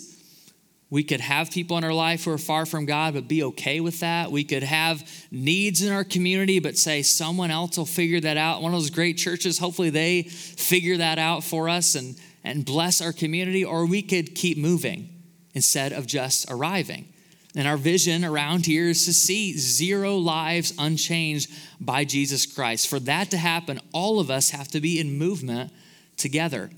We 0.91 1.03
could 1.03 1.21
have 1.21 1.51
people 1.51 1.77
in 1.77 1.83
our 1.83 1.93
life 1.93 2.23
who 2.23 2.31
are 2.31 2.39
far 2.39 2.65
from 2.65 2.85
God, 2.85 3.13
but 3.13 3.27
be 3.27 3.43
okay 3.43 3.79
with 3.79 3.99
that. 3.99 4.31
We 4.31 4.43
could 4.43 4.63
have 4.63 5.07
needs 5.29 5.83
in 5.83 5.93
our 5.93 6.03
community, 6.03 6.59
but 6.59 6.77
say 6.77 7.03
someone 7.03 7.51
else 7.51 7.77
will 7.77 7.85
figure 7.85 8.19
that 8.21 8.37
out. 8.37 8.61
One 8.61 8.73
of 8.73 8.79
those 8.79 8.89
great 8.89 9.17
churches, 9.17 9.59
hopefully 9.59 9.91
they 9.91 10.23
figure 10.23 10.97
that 10.97 11.19
out 11.19 11.43
for 11.43 11.69
us 11.69 11.93
and 11.95 12.15
and 12.43 12.65
bless 12.65 13.01
our 13.01 13.13
community, 13.13 13.65
or 13.65 13.85
we 13.85 14.01
could 14.01 14.35
keep 14.35 14.57
moving 14.57 15.09
instead 15.53 15.91
of 15.91 16.07
just 16.07 16.49
arriving. 16.49 17.11
And 17.55 17.67
our 17.67 17.77
vision 17.77 18.23
around 18.23 18.65
here 18.65 18.87
is 18.89 19.05
to 19.05 19.13
see 19.13 19.57
zero 19.57 20.15
lives 20.15 20.73
unchanged 20.77 21.51
by 21.79 22.05
Jesus 22.05 22.45
Christ. 22.45 22.87
For 22.87 22.99
that 23.01 23.31
to 23.31 23.37
happen, 23.37 23.79
all 23.91 24.19
of 24.19 24.29
us 24.29 24.51
have 24.51 24.67
to 24.69 24.79
be 24.79 24.99
in 24.99 25.17
movement 25.17 25.71
together. 26.15 26.69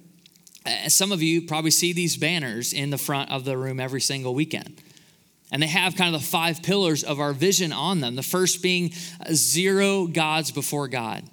Uh, 0.65 0.89
some 0.89 1.11
of 1.11 1.21
you 1.21 1.41
probably 1.41 1.71
see 1.71 1.93
these 1.93 2.17
banners 2.17 2.73
in 2.73 2.89
the 2.89 2.97
front 2.97 3.31
of 3.31 3.45
the 3.45 3.57
room 3.57 3.79
every 3.79 4.01
single 4.01 4.35
weekend. 4.35 4.81
And 5.51 5.61
they 5.61 5.67
have 5.67 5.95
kind 5.95 6.15
of 6.15 6.21
the 6.21 6.27
five 6.27 6.63
pillars 6.63 7.03
of 7.03 7.19
our 7.19 7.33
vision 7.33 7.73
on 7.73 7.99
them. 7.99 8.15
The 8.15 8.23
first 8.23 8.61
being 8.61 8.93
zero 9.33 10.07
gods 10.07 10.51
before 10.51 10.87
God. 10.87 11.23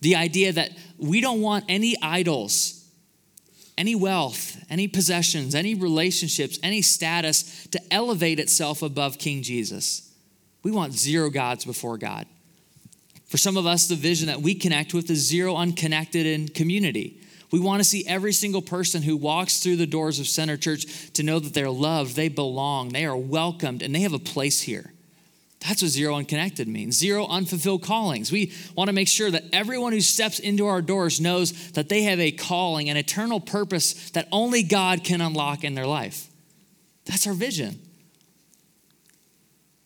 The 0.00 0.16
idea 0.16 0.52
that 0.52 0.70
we 0.96 1.20
don't 1.20 1.42
want 1.42 1.64
any 1.68 1.96
idols 2.00 2.78
any 3.78 3.94
wealth, 3.94 4.62
any 4.68 4.88
possessions, 4.88 5.54
any 5.54 5.74
relationships, 5.76 6.58
any 6.64 6.82
status 6.82 7.66
to 7.68 7.80
elevate 7.92 8.40
itself 8.40 8.82
above 8.82 9.18
King 9.18 9.40
Jesus. 9.42 10.12
We 10.64 10.72
want 10.72 10.92
zero 10.94 11.30
gods 11.30 11.64
before 11.64 11.96
God. 11.96 12.26
For 13.28 13.38
some 13.38 13.56
of 13.56 13.66
us, 13.66 13.86
the 13.86 13.94
vision 13.94 14.26
that 14.26 14.42
we 14.42 14.54
connect 14.56 14.94
with 14.94 15.08
is 15.10 15.26
zero 15.26 15.54
unconnected 15.54 16.26
in 16.26 16.48
community. 16.48 17.20
We 17.50 17.60
want 17.60 17.80
to 17.80 17.84
see 17.84 18.06
every 18.06 18.32
single 18.32 18.62
person 18.62 19.02
who 19.02 19.16
walks 19.16 19.60
through 19.60 19.76
the 19.76 19.86
doors 19.86 20.20
of 20.20 20.26
Center 20.26 20.56
Church 20.56 21.12
to 21.12 21.22
know 21.22 21.38
that 21.38 21.54
they're 21.54 21.70
loved, 21.70 22.14
they 22.14 22.28
belong, 22.28 22.90
they 22.90 23.06
are 23.06 23.16
welcomed, 23.16 23.82
and 23.82 23.94
they 23.94 24.00
have 24.00 24.12
a 24.12 24.18
place 24.18 24.62
here. 24.62 24.92
That's 25.60 25.82
what 25.82 25.90
zero 25.90 26.16
unconnected 26.16 26.68
means. 26.68 26.96
Zero 26.96 27.26
unfulfilled 27.26 27.82
callings. 27.82 28.30
We 28.30 28.52
want 28.76 28.88
to 28.88 28.92
make 28.92 29.08
sure 29.08 29.30
that 29.30 29.44
everyone 29.52 29.92
who 29.92 30.00
steps 30.00 30.38
into 30.38 30.66
our 30.66 30.80
doors 30.80 31.20
knows 31.20 31.70
that 31.72 31.88
they 31.88 32.02
have 32.02 32.20
a 32.20 32.30
calling, 32.30 32.90
an 32.90 32.96
eternal 32.96 33.40
purpose 33.40 34.10
that 34.10 34.28
only 34.30 34.62
God 34.62 35.02
can 35.02 35.20
unlock 35.20 35.64
in 35.64 35.74
their 35.74 35.86
life. 35.86 36.28
That's 37.06 37.26
our 37.26 37.32
vision. 37.32 37.80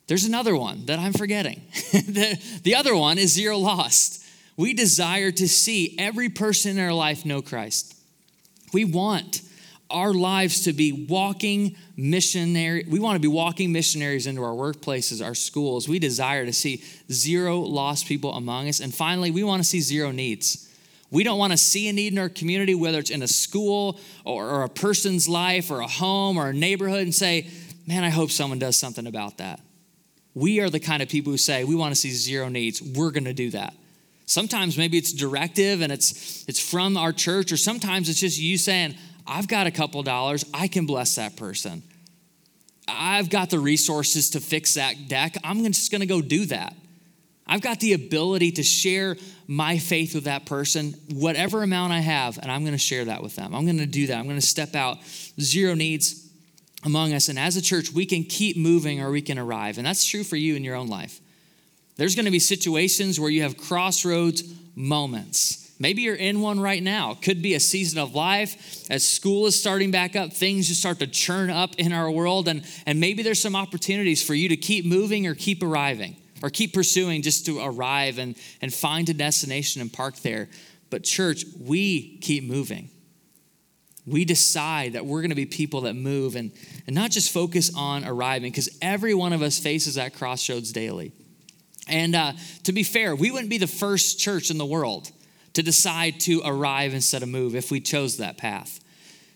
There's 0.08 0.24
another 0.24 0.56
one 0.56 0.84
that 0.86 0.98
I'm 0.98 1.14
forgetting. 1.14 1.62
the, 1.92 2.38
the 2.64 2.74
other 2.74 2.94
one 2.94 3.16
is 3.16 3.32
zero 3.32 3.56
lost. 3.56 4.21
We 4.56 4.74
desire 4.74 5.30
to 5.32 5.48
see 5.48 5.96
every 5.98 6.28
person 6.28 6.72
in 6.78 6.84
our 6.84 6.92
life 6.92 7.24
know 7.24 7.42
Christ. 7.42 7.96
We 8.72 8.84
want 8.84 9.42
our 9.90 10.14
lives 10.14 10.62
to 10.64 10.72
be 10.72 11.06
walking 11.06 11.76
missionary. 11.96 12.84
We 12.88 12.98
want 12.98 13.16
to 13.16 13.20
be 13.20 13.28
walking 13.28 13.72
missionaries 13.72 14.26
into 14.26 14.42
our 14.42 14.54
workplaces, 14.54 15.24
our 15.24 15.34
schools. 15.34 15.88
We 15.88 15.98
desire 15.98 16.46
to 16.46 16.52
see 16.52 16.82
zero 17.10 17.58
lost 17.58 18.06
people 18.06 18.32
among 18.32 18.68
us. 18.68 18.80
And 18.80 18.94
finally, 18.94 19.30
we 19.30 19.44
want 19.44 19.62
to 19.62 19.68
see 19.68 19.80
zero 19.80 20.10
needs. 20.10 20.68
We 21.10 21.24
don't 21.24 21.38
want 21.38 21.52
to 21.52 21.58
see 21.58 21.88
a 21.88 21.92
need 21.92 22.14
in 22.14 22.18
our 22.18 22.30
community, 22.30 22.74
whether 22.74 22.98
it's 22.98 23.10
in 23.10 23.22
a 23.22 23.28
school 23.28 24.00
or, 24.24 24.62
a 24.62 24.68
person's 24.68 25.28
life 25.28 25.70
or 25.70 25.80
a 25.80 25.86
home 25.86 26.38
or 26.38 26.48
a 26.48 26.54
neighborhood, 26.54 27.02
and 27.02 27.14
say, 27.14 27.48
man, 27.86 28.02
I 28.02 28.08
hope 28.08 28.30
someone 28.30 28.58
does 28.58 28.78
something 28.78 29.06
about 29.06 29.36
that. 29.36 29.60
We 30.34 30.60
are 30.60 30.70
the 30.70 30.80
kind 30.80 31.02
of 31.02 31.10
people 31.10 31.30
who 31.30 31.36
say, 31.36 31.64
we 31.64 31.74
want 31.74 31.94
to 31.94 32.00
see 32.00 32.10
zero 32.10 32.48
needs. 32.48 32.80
We're 32.80 33.10
going 33.10 33.24
to 33.24 33.34
do 33.34 33.50
that. 33.50 33.74
Sometimes 34.32 34.78
maybe 34.78 34.96
it's 34.96 35.12
directive 35.12 35.82
and 35.82 35.92
it's 35.92 36.48
it's 36.48 36.58
from 36.58 36.96
our 36.96 37.12
church, 37.12 37.52
or 37.52 37.58
sometimes 37.58 38.08
it's 38.08 38.20
just 38.20 38.38
you 38.38 38.56
saying, 38.56 38.94
I've 39.26 39.46
got 39.46 39.66
a 39.66 39.70
couple 39.70 40.02
dollars, 40.02 40.42
I 40.54 40.68
can 40.68 40.86
bless 40.86 41.16
that 41.16 41.36
person. 41.36 41.82
I've 42.88 43.28
got 43.28 43.50
the 43.50 43.58
resources 43.58 44.30
to 44.30 44.40
fix 44.40 44.74
that 44.74 45.06
deck. 45.06 45.36
I'm 45.44 45.62
just 45.64 45.92
gonna 45.92 46.06
go 46.06 46.22
do 46.22 46.46
that. 46.46 46.74
I've 47.46 47.60
got 47.60 47.80
the 47.80 47.92
ability 47.92 48.52
to 48.52 48.62
share 48.62 49.18
my 49.46 49.76
faith 49.76 50.14
with 50.14 50.24
that 50.24 50.46
person, 50.46 50.94
whatever 51.12 51.62
amount 51.62 51.92
I 51.92 52.00
have, 52.00 52.38
and 52.38 52.50
I'm 52.50 52.64
gonna 52.64 52.78
share 52.78 53.04
that 53.04 53.22
with 53.22 53.36
them. 53.36 53.54
I'm 53.54 53.66
gonna 53.66 53.84
do 53.84 54.06
that. 54.06 54.16
I'm 54.16 54.26
gonna 54.26 54.40
step 54.40 54.74
out. 54.74 54.96
Zero 55.38 55.74
needs 55.74 56.30
among 56.84 57.12
us. 57.12 57.28
And 57.28 57.38
as 57.38 57.58
a 57.58 57.62
church, 57.62 57.92
we 57.92 58.06
can 58.06 58.24
keep 58.24 58.56
moving 58.56 59.02
or 59.02 59.10
we 59.10 59.20
can 59.20 59.38
arrive. 59.38 59.76
And 59.76 59.86
that's 59.86 60.06
true 60.06 60.24
for 60.24 60.36
you 60.36 60.56
in 60.56 60.64
your 60.64 60.74
own 60.74 60.88
life. 60.88 61.20
There's 61.96 62.14
going 62.14 62.24
to 62.24 62.30
be 62.30 62.38
situations 62.38 63.20
where 63.20 63.30
you 63.30 63.42
have 63.42 63.56
crossroads 63.56 64.42
moments. 64.74 65.62
Maybe 65.78 66.02
you're 66.02 66.14
in 66.14 66.40
one 66.40 66.60
right 66.60 66.82
now. 66.82 67.14
Could 67.14 67.42
be 67.42 67.54
a 67.54 67.60
season 67.60 67.98
of 67.98 68.14
life 68.14 68.88
as 68.88 69.06
school 69.06 69.46
is 69.46 69.58
starting 69.58 69.90
back 69.90 70.14
up, 70.14 70.32
things 70.32 70.68
just 70.68 70.80
start 70.80 71.00
to 71.00 71.06
churn 71.06 71.50
up 71.50 71.74
in 71.76 71.92
our 71.92 72.10
world. 72.10 72.46
And, 72.46 72.64
and 72.86 73.00
maybe 73.00 73.22
there's 73.22 73.42
some 73.42 73.56
opportunities 73.56 74.22
for 74.22 74.34
you 74.34 74.48
to 74.50 74.56
keep 74.56 74.84
moving 74.84 75.26
or 75.26 75.34
keep 75.34 75.62
arriving 75.62 76.16
or 76.42 76.50
keep 76.50 76.72
pursuing 76.72 77.22
just 77.22 77.46
to 77.46 77.60
arrive 77.60 78.18
and, 78.18 78.36
and 78.60 78.72
find 78.72 79.08
a 79.08 79.14
destination 79.14 79.80
and 79.82 79.92
park 79.92 80.16
there. 80.18 80.48
But, 80.88 81.04
church, 81.04 81.44
we 81.58 82.18
keep 82.18 82.44
moving. 82.44 82.90
We 84.06 84.24
decide 84.24 84.92
that 84.92 85.06
we're 85.06 85.20
going 85.20 85.30
to 85.30 85.36
be 85.36 85.46
people 85.46 85.82
that 85.82 85.94
move 85.94 86.36
and, 86.36 86.52
and 86.86 86.94
not 86.94 87.10
just 87.10 87.32
focus 87.32 87.72
on 87.74 88.04
arriving, 88.04 88.50
because 88.50 88.76
every 88.82 89.14
one 89.14 89.32
of 89.32 89.42
us 89.42 89.58
faces 89.58 89.94
that 89.94 90.14
crossroads 90.14 90.72
daily. 90.72 91.12
And 91.88 92.14
uh, 92.14 92.32
to 92.64 92.72
be 92.72 92.82
fair, 92.82 93.14
we 93.14 93.30
wouldn't 93.30 93.50
be 93.50 93.58
the 93.58 93.66
first 93.66 94.18
church 94.18 94.50
in 94.50 94.58
the 94.58 94.66
world 94.66 95.10
to 95.54 95.62
decide 95.62 96.20
to 96.20 96.42
arrive 96.44 96.94
instead 96.94 97.22
of 97.22 97.28
move 97.28 97.54
if 97.54 97.70
we 97.70 97.80
chose 97.80 98.16
that 98.18 98.38
path. 98.38 98.80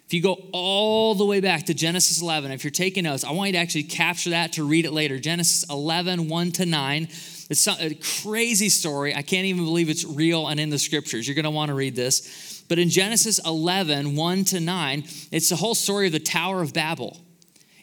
If 0.06 0.14
you 0.14 0.22
go 0.22 0.38
all 0.52 1.16
the 1.16 1.24
way 1.24 1.40
back 1.40 1.64
to 1.64 1.74
Genesis 1.74 2.22
11, 2.22 2.52
if 2.52 2.62
you're 2.62 2.70
taking 2.70 3.04
notes, 3.04 3.24
I 3.24 3.32
want 3.32 3.48
you 3.48 3.52
to 3.54 3.58
actually 3.58 3.82
capture 3.82 4.30
that 4.30 4.52
to 4.52 4.62
read 4.62 4.84
it 4.84 4.92
later. 4.92 5.18
Genesis 5.18 5.68
11, 5.68 6.28
1 6.28 6.52
to 6.52 6.66
9. 6.66 7.08
It's 7.50 7.66
a 7.66 7.94
crazy 8.22 8.68
story. 8.68 9.16
I 9.16 9.22
can't 9.22 9.46
even 9.46 9.64
believe 9.64 9.90
it's 9.90 10.04
real 10.04 10.46
and 10.46 10.60
in 10.60 10.70
the 10.70 10.78
scriptures. 10.78 11.26
You're 11.26 11.34
going 11.34 11.44
to 11.44 11.50
want 11.50 11.70
to 11.70 11.74
read 11.74 11.96
this. 11.96 12.62
But 12.68 12.78
in 12.78 12.88
Genesis 12.88 13.40
11, 13.44 14.14
1 14.14 14.44
to 14.44 14.60
9, 14.60 15.04
it's 15.32 15.48
the 15.48 15.56
whole 15.56 15.74
story 15.74 16.06
of 16.06 16.12
the 16.12 16.20
Tower 16.20 16.62
of 16.62 16.72
Babel. 16.72 17.20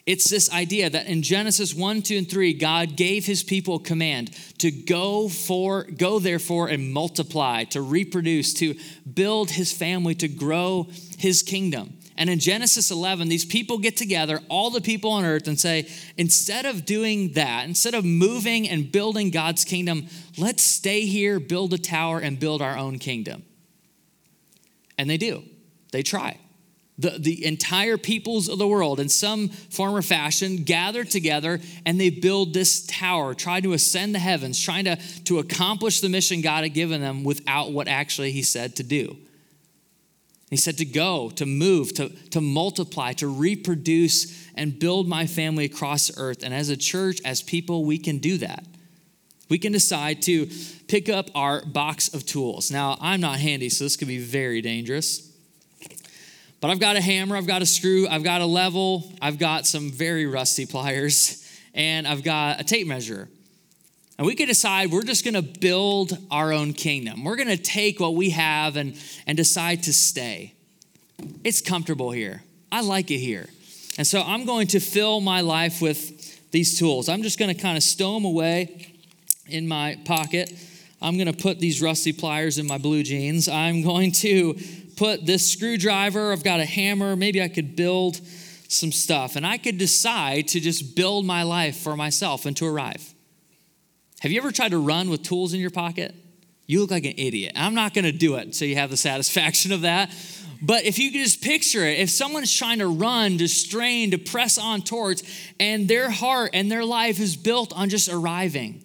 It's 0.06 0.28
this 0.28 0.52
idea 0.52 0.90
that 0.90 1.06
in 1.06 1.22
Genesis 1.22 1.74
1, 1.74 2.02
2, 2.02 2.18
and 2.18 2.30
3, 2.30 2.52
God 2.54 2.94
gave 2.94 3.24
his 3.24 3.42
people 3.42 3.76
a 3.76 3.80
command 3.80 4.32
to 4.58 4.70
go 4.70 5.30
for, 5.30 5.84
go 5.84 6.18
therefore 6.18 6.68
and 6.68 6.92
multiply, 6.92 7.64
to 7.64 7.80
reproduce, 7.80 8.52
to 8.54 8.74
build 9.10 9.50
his 9.50 9.72
family, 9.72 10.14
to 10.16 10.28
grow 10.28 10.88
his 11.18 11.42
kingdom. 11.42 11.96
And 12.18 12.28
in 12.28 12.38
Genesis 12.38 12.90
11, 12.90 13.28
these 13.28 13.46
people 13.46 13.78
get 13.78 13.96
together, 13.96 14.40
all 14.50 14.70
the 14.70 14.82
people 14.82 15.10
on 15.10 15.24
earth, 15.24 15.48
and 15.48 15.58
say, 15.58 15.88
instead 16.18 16.66
of 16.66 16.84
doing 16.84 17.32
that, 17.32 17.66
instead 17.66 17.94
of 17.94 18.04
moving 18.04 18.68
and 18.68 18.92
building 18.92 19.30
God's 19.30 19.64
kingdom, 19.64 20.08
let's 20.36 20.62
stay 20.62 21.06
here, 21.06 21.40
build 21.40 21.72
a 21.72 21.78
tower, 21.78 22.18
and 22.18 22.38
build 22.38 22.60
our 22.60 22.76
own 22.76 22.98
kingdom. 22.98 23.42
And 24.98 25.08
they 25.08 25.16
do. 25.16 25.44
They 25.92 26.02
try 26.02 26.38
the, 26.96 27.16
the 27.18 27.44
entire 27.44 27.96
peoples 27.96 28.48
of 28.48 28.58
the 28.58 28.68
world 28.68 29.00
in 29.00 29.08
some 29.08 29.48
form 29.48 29.96
or 29.96 30.02
fashion 30.02 30.58
gather 30.58 31.02
together 31.02 31.60
and 31.84 32.00
they 32.00 32.10
build 32.10 32.54
this 32.54 32.86
tower 32.86 33.34
trying 33.34 33.62
to 33.62 33.72
ascend 33.72 34.14
the 34.14 34.20
heavens 34.20 34.60
trying 34.60 34.84
to, 34.84 34.96
to 35.24 35.40
accomplish 35.40 36.00
the 36.00 36.08
mission 36.08 36.40
god 36.40 36.62
had 36.62 36.72
given 36.72 37.00
them 37.00 37.24
without 37.24 37.72
what 37.72 37.88
actually 37.88 38.30
he 38.30 38.42
said 38.42 38.76
to 38.76 38.82
do. 38.82 39.16
He 40.50 40.56
said 40.56 40.78
to 40.78 40.84
go 40.84 41.30
to 41.30 41.46
move 41.46 41.94
to, 41.94 42.10
to 42.30 42.40
multiply 42.40 43.12
to 43.14 43.26
reproduce 43.26 44.48
and 44.54 44.78
build 44.78 45.08
my 45.08 45.26
family 45.26 45.64
across 45.64 46.16
earth. 46.16 46.44
And 46.44 46.54
as 46.54 46.68
a 46.68 46.76
church 46.76 47.18
as 47.24 47.42
people 47.42 47.84
we 47.84 47.98
can 47.98 48.18
do 48.18 48.38
that. 48.38 48.64
We 49.48 49.58
can 49.58 49.72
decide 49.72 50.22
to 50.22 50.48
pick 50.86 51.08
up 51.08 51.28
our 51.34 51.64
box 51.66 52.14
of 52.14 52.24
tools. 52.24 52.70
Now 52.70 52.96
i'm 53.00 53.20
not 53.20 53.40
handy 53.40 53.68
so 53.68 53.82
this 53.82 53.96
could 53.96 54.06
be 54.06 54.18
very 54.18 54.60
dangerous 54.60 55.33
but 56.60 56.70
I've 56.70 56.80
got 56.80 56.96
a 56.96 57.00
hammer, 57.00 57.36
I've 57.36 57.46
got 57.46 57.62
a 57.62 57.66
screw, 57.66 58.08
I've 58.08 58.24
got 58.24 58.40
a 58.40 58.46
level, 58.46 59.12
I've 59.20 59.38
got 59.38 59.66
some 59.66 59.90
very 59.90 60.26
rusty 60.26 60.66
pliers, 60.70 61.46
and 61.74 62.06
I've 62.06 62.22
got 62.22 62.60
a 62.60 62.64
tape 62.64 62.86
measure. 62.86 63.28
And 64.16 64.26
we 64.26 64.34
could 64.34 64.46
decide 64.46 64.90
we're 64.90 65.02
just 65.02 65.24
going 65.24 65.34
to 65.34 65.42
build 65.42 66.16
our 66.30 66.52
own 66.52 66.72
kingdom. 66.72 67.24
We're 67.24 67.36
going 67.36 67.48
to 67.48 67.56
take 67.56 67.98
what 67.98 68.14
we 68.14 68.30
have 68.30 68.76
and, 68.76 68.96
and 69.26 69.36
decide 69.36 69.82
to 69.84 69.92
stay. 69.92 70.54
It's 71.42 71.60
comfortable 71.60 72.12
here. 72.12 72.42
I 72.70 72.82
like 72.82 73.10
it 73.10 73.18
here. 73.18 73.48
And 73.98 74.06
so 74.06 74.22
I'm 74.22 74.44
going 74.44 74.68
to 74.68 74.80
fill 74.80 75.20
my 75.20 75.40
life 75.40 75.80
with 75.80 76.50
these 76.50 76.78
tools. 76.78 77.08
I'm 77.08 77.22
just 77.22 77.38
going 77.38 77.54
to 77.54 77.60
kind 77.60 77.76
of 77.76 77.82
stow 77.82 78.14
them 78.14 78.24
away 78.24 78.92
in 79.46 79.66
my 79.66 79.98
pocket. 80.04 80.52
I'm 81.02 81.16
going 81.16 81.32
to 81.32 81.42
put 81.42 81.58
these 81.58 81.82
rusty 81.82 82.12
pliers 82.12 82.58
in 82.58 82.66
my 82.66 82.78
blue 82.78 83.02
jeans. 83.02 83.48
I'm 83.48 83.82
going 83.82 84.12
to 84.12 84.54
put 84.96 85.26
this 85.26 85.50
screwdriver, 85.50 86.32
I've 86.32 86.44
got 86.44 86.60
a 86.60 86.64
hammer, 86.64 87.16
maybe 87.16 87.42
I 87.42 87.48
could 87.48 87.76
build 87.76 88.20
some 88.68 88.92
stuff. 88.92 89.36
And 89.36 89.46
I 89.46 89.58
could 89.58 89.78
decide 89.78 90.48
to 90.48 90.60
just 90.60 90.96
build 90.96 91.24
my 91.24 91.42
life 91.42 91.76
for 91.76 91.96
myself 91.96 92.46
and 92.46 92.56
to 92.56 92.66
arrive. 92.66 93.14
Have 94.20 94.32
you 94.32 94.38
ever 94.38 94.52
tried 94.52 94.70
to 94.70 94.78
run 94.78 95.10
with 95.10 95.22
tools 95.22 95.52
in 95.52 95.60
your 95.60 95.70
pocket? 95.70 96.14
You 96.66 96.80
look 96.80 96.90
like 96.90 97.04
an 97.04 97.14
idiot. 97.16 97.52
I'm 97.56 97.74
not 97.74 97.92
going 97.92 98.04
to 98.04 98.12
do 98.12 98.36
it 98.36 98.54
so 98.54 98.64
you 98.64 98.76
have 98.76 98.90
the 98.90 98.96
satisfaction 99.10 99.72
of 99.72 99.82
that. 99.82 100.10
But 100.62 100.84
if 100.84 100.98
you 100.98 101.10
could 101.10 101.20
just 101.20 101.42
picture 101.42 101.84
it, 101.84 101.98
if 101.98 102.08
someone's 102.08 102.54
trying 102.54 102.78
to 102.78 102.86
run, 102.86 103.38
to 103.38 103.48
strain, 103.48 104.12
to 104.12 104.18
press 104.18 104.56
on 104.56 104.80
towards, 104.80 105.22
and 105.60 105.88
their 105.88 106.10
heart 106.10 106.50
and 106.54 106.70
their 106.70 106.84
life 106.84 107.20
is 107.20 107.36
built 107.36 107.72
on 107.74 107.90
just 107.90 108.08
arriving, 108.08 108.83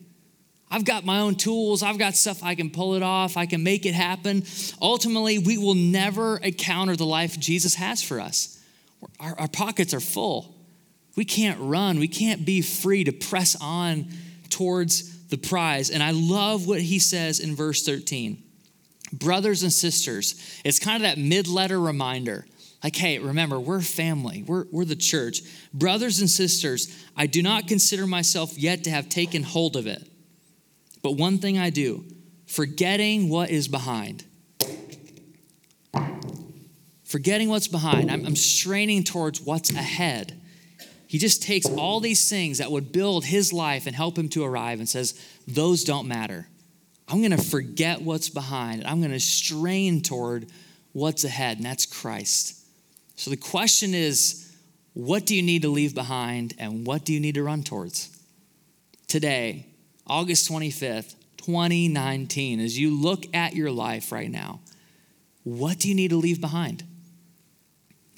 I've 0.72 0.86
got 0.86 1.04
my 1.04 1.20
own 1.20 1.36
tools. 1.36 1.82
I've 1.82 1.98
got 1.98 2.16
stuff 2.16 2.44
I 2.44 2.56
can 2.56 2.70
pull 2.70 2.94
it 2.96 3.02
off. 3.04 3.38
I 3.38 3.46
can 3.46 3.64
make 3.64 3.86
it 3.86 3.94
happen. 3.94 4.44
Ultimately, 4.82 5.40
we 5.40 5.58
will 5.58 5.74
never 5.74 6.38
encounter 6.38 6.96
the 6.96 7.06
life 7.06 7.40
Jesus 7.40 7.76
has 7.76 8.04
for 8.04 8.20
us. 8.20 8.60
Our, 9.20 9.40
our, 9.40 9.48
pockets 9.48 9.94
are 9.94 10.00
full. 10.00 10.56
We 11.16 11.26
can't 11.26 11.58
run. 11.60 12.00
We 12.00 12.08
can't 12.08 12.46
be 12.46 12.62
free 12.62 13.04
to 13.06 13.12
press 13.12 13.56
on 13.60 14.08
towards 14.50 15.28
the 15.28 15.38
prize. 15.38 15.90
And 15.90 16.04
I 16.04 16.12
love 16.12 16.68
what 16.68 16.82
he 16.82 17.00
says 17.00 17.40
in 17.40 17.56
verse 17.56 17.84
13. 17.84 18.44
Brothers 19.14 19.64
and 19.64 19.74
sisters, 19.74 20.62
it's 20.64 20.78
kind 20.78 20.98
of 20.98 21.02
that 21.04 21.18
mid 21.18 21.48
letter 21.48 21.80
reminder. 21.80 22.46
Like, 22.84 22.96
hey, 22.96 23.20
remember, 23.20 23.60
we're 23.60 23.82
family, 23.82 24.44
we're, 24.44 24.66
we're 24.72 24.86
the 24.86 24.96
church. 24.96 25.42
Brothers 25.74 26.22
and 26.22 26.30
sisters, 26.30 27.06
I 27.18 27.26
do 27.26 27.42
not 27.42 27.68
consider 27.68 28.08
myself 28.08 28.58
yet 28.58 28.86
to 28.86 28.90
have 28.90 29.10
taken 29.10 29.44
hold 29.44 29.76
of 29.76 29.88
it. 29.88 30.09
But 31.02 31.14
one 31.14 31.38
thing 31.38 31.58
I 31.58 31.70
do, 31.70 32.04
forgetting 32.46 33.30
what 33.30 33.50
is 33.50 33.68
behind. 33.68 34.26
Forgetting 37.04 37.50
what's 37.50 37.68
behind, 37.68 38.12
I'm, 38.12 38.26
I'm 38.26 38.36
straining 38.36 39.04
towards 39.04 39.42
what's 39.42 39.72
ahead. 39.72 40.40
He 41.08 41.18
just 41.18 41.42
takes 41.42 41.66
all 41.66 42.00
these 42.00 42.30
things 42.30 42.60
that 42.60 42.72
would 42.72 42.92
build 42.92 43.26
his 43.26 43.52
life 43.52 43.88
and 43.88 43.96
help 43.96 44.16
him 44.18 44.30
to 44.30 44.44
arrive 44.44 44.80
and 44.80 44.88
says, 44.88 45.20
Those 45.48 45.84
don't 45.84 46.08
matter. 46.08 46.48
I'm 47.08 47.20
going 47.20 47.32
to 47.32 47.44
forget 47.44 48.02
what's 48.02 48.30
behind. 48.30 48.86
I'm 48.86 49.00
going 49.00 49.12
to 49.12 49.20
strain 49.20 50.02
toward 50.04 50.46
what's 50.92 51.24
ahead, 51.24 51.58
and 51.58 51.66
that's 51.66 51.88
Christ. 51.88 52.64
So 53.16 53.32
the 53.32 53.38
question 53.38 53.96
is, 53.96 54.56
what 54.94 55.26
do 55.26 55.36
you 55.36 55.42
need 55.42 55.64
to 55.64 55.70
leave 55.70 55.96
behind 55.96 56.54
and 56.60 56.86
what 56.86 57.06
do 57.06 57.14
you 57.14 57.20
need 57.20 57.36
to 57.36 57.44
run 57.44 57.64
towards? 57.64 58.16
Today, 59.08 59.66
August 60.10 60.50
25th, 60.50 61.16
2019, 61.38 62.60
as 62.60 62.78
you 62.78 63.00
look 63.00 63.26
at 63.34 63.56
your 63.56 63.72
life 63.72 64.12
right 64.12 64.30
now, 64.30 64.60
what 65.44 65.80
do 65.80 65.88
you 65.88 65.96
need 65.96 66.10
to 66.10 66.18
leave 66.18 66.42
behind? 66.42 66.84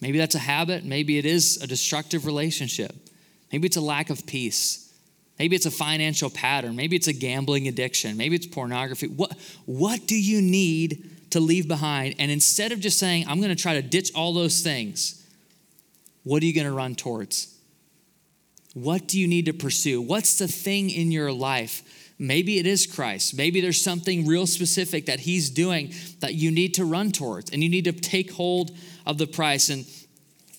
Maybe 0.02 0.18
that's 0.18 0.36
a 0.36 0.40
habit. 0.40 0.84
Maybe 0.84 1.18
it 1.18 1.26
is 1.26 1.62
a 1.62 1.68
destructive 1.68 2.26
relationship. 2.26 2.96
Maybe 3.52 3.68
it's 3.68 3.78
a 3.78 3.82
lack 3.82 4.10
of 4.10 4.26
peace. 4.26 4.92
Maybe 5.38 5.56
it's 5.56 5.66
a 5.66 5.72
financial 5.72 6.30
pattern. 6.30 6.76
Maybe 6.76 6.96
it's 6.96 7.08
a 7.08 7.14
gambling 7.14 7.68
addiction. 7.68 8.18
Maybe 8.18 8.36
it's 8.36 8.48
pornography. 8.48 9.08
What, 9.08 9.36
what 9.66 10.08
do 10.08 10.20
you 10.20 10.42
need 10.42 11.10
to 11.32 11.40
leave 11.40 11.68
behind? 11.68 12.16
And 12.20 12.32
instead 12.32 12.72
of 12.72 12.80
just 12.80 13.00
saying, 13.00 13.26
I'm 13.28 13.38
going 13.40 13.56
to 13.56 13.62
try 13.62 13.74
to 13.74 13.82
ditch 13.82 14.12
all 14.16 14.34
those 14.34 14.62
things, 14.62 15.26
what 16.24 16.44
are 16.44 16.46
you 16.46 16.54
going 16.54 16.68
to 16.68 16.74
run 16.74 16.96
towards? 16.96 17.56
What 18.74 19.08
do 19.08 19.20
you 19.20 19.28
need 19.28 19.46
to 19.48 19.54
pursue? 19.54 20.02
What's 20.02 20.38
the 20.38 20.48
thing 20.48 20.90
in 20.90 21.12
your 21.12 21.32
life? 21.32 21.84
Maybe 22.18 22.60
it 22.60 22.68
is 22.68 22.86
Christ. 22.86 23.36
Maybe 23.36 23.62
there's 23.62 23.84
something 23.84 24.28
real 24.28 24.46
specific 24.46 25.08
that 25.08 25.22
He's 25.22 25.50
doing 25.50 25.94
that 26.20 26.36
you 26.36 26.52
need 26.52 26.76
to 26.76 26.86
run 26.86 27.12
towards, 27.12 27.52
and 27.52 27.64
you 27.64 27.70
need 27.70 27.86
to 27.86 27.92
take 27.92 28.32
hold 28.32 28.72
of 29.06 29.18
the 29.18 29.28
price 29.28 29.70
and 29.70 29.86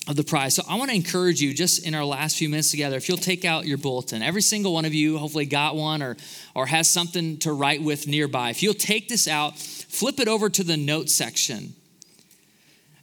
of 0.09 0.17
the 0.17 0.25
prize. 0.25 0.57
So 0.57 0.65
I 0.69 0.75
want 0.75 0.91
to 0.91 0.97
encourage 0.97 1.41
you 1.41 1.55
just 1.55 1.87
in 1.87 1.95
our 1.95 2.05
last 2.05 2.37
few 2.37 2.49
minutes 2.49 2.73
together, 2.73 2.97
if 2.97 3.09
you'll 3.09 3.17
take 3.17 3.45
out 3.45 3.67
your 3.67 3.79
bulletin. 3.79 4.21
Every 4.21 4.43
single 4.43 4.75
one 4.75 4.85
of 4.85 4.93
you 4.93 5.17
hopefully 5.17 5.47
got 5.47 5.77
one 5.77 6.03
or 6.03 6.17
or 6.57 6.67
has 6.67 6.91
something 6.91 7.39
to 7.39 7.53
write 7.53 7.83
with 7.83 8.09
nearby. 8.09 8.51
If 8.51 8.63
you'll 8.63 8.75
take 8.75 9.09
this 9.09 9.29
out, 9.29 9.57
flip 9.57 10.19
it 10.19 10.27
over 10.27 10.51
to 10.51 10.65
the 10.65 10.77
notes 10.77 11.15
section. 11.15 11.75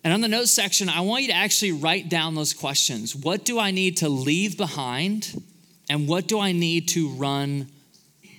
And 0.04 0.14
on 0.14 0.22
the 0.22 0.28
notes 0.28 0.52
section, 0.52 0.88
I 0.88 1.02
want 1.02 1.24
you 1.24 1.30
to 1.30 1.36
actually 1.36 1.74
write 1.74 2.10
down 2.10 2.36
those 2.36 2.54
questions. 2.54 3.16
What 3.16 3.44
do 3.44 3.60
I 3.60 3.72
need 3.72 3.98
to 3.98 4.10
leave 4.10 4.58
behind? 4.58 5.44
And 5.90 6.08
what 6.08 6.28
do 6.28 6.40
I 6.40 6.52
need 6.52 6.88
to 6.90 7.10
run 7.10 7.68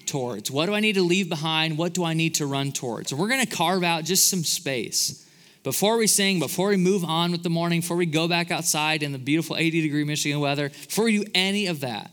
towards? 0.06 0.50
What 0.50 0.66
do 0.66 0.74
I 0.74 0.80
need 0.80 0.94
to 0.94 1.02
leave 1.02 1.28
behind? 1.28 1.76
What 1.76 1.92
do 1.92 2.04
I 2.04 2.14
need 2.14 2.36
to 2.36 2.46
run 2.46 2.72
towards? 2.72 3.12
And 3.12 3.20
we're 3.20 3.28
going 3.28 3.44
to 3.44 3.56
carve 3.56 3.82
out 3.82 4.04
just 4.04 4.28
some 4.28 4.44
space. 4.44 5.26
Before 5.62 5.98
we 5.98 6.06
sing, 6.06 6.38
before 6.38 6.68
we 6.68 6.78
move 6.78 7.04
on 7.04 7.32
with 7.32 7.42
the 7.42 7.50
morning, 7.50 7.80
before 7.80 7.98
we 7.98 8.06
go 8.06 8.26
back 8.26 8.50
outside 8.50 9.02
in 9.02 9.12
the 9.12 9.18
beautiful 9.18 9.56
80 9.56 9.82
degree 9.82 10.04
Michigan 10.04 10.40
weather, 10.40 10.70
before 10.70 11.04
we 11.04 11.18
do 11.18 11.30
any 11.34 11.66
of 11.66 11.80
that, 11.80 12.10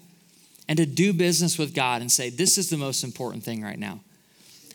and 0.68 0.78
to 0.78 0.86
do 0.86 1.14
business 1.14 1.58
with 1.58 1.74
God 1.74 2.02
and 2.02 2.12
say, 2.12 2.30
this 2.30 2.58
is 2.58 2.70
the 2.70 2.76
most 2.76 3.06
important 3.06 3.44
thing 3.44 3.64
right 3.64 3.80
now. 3.80 4.02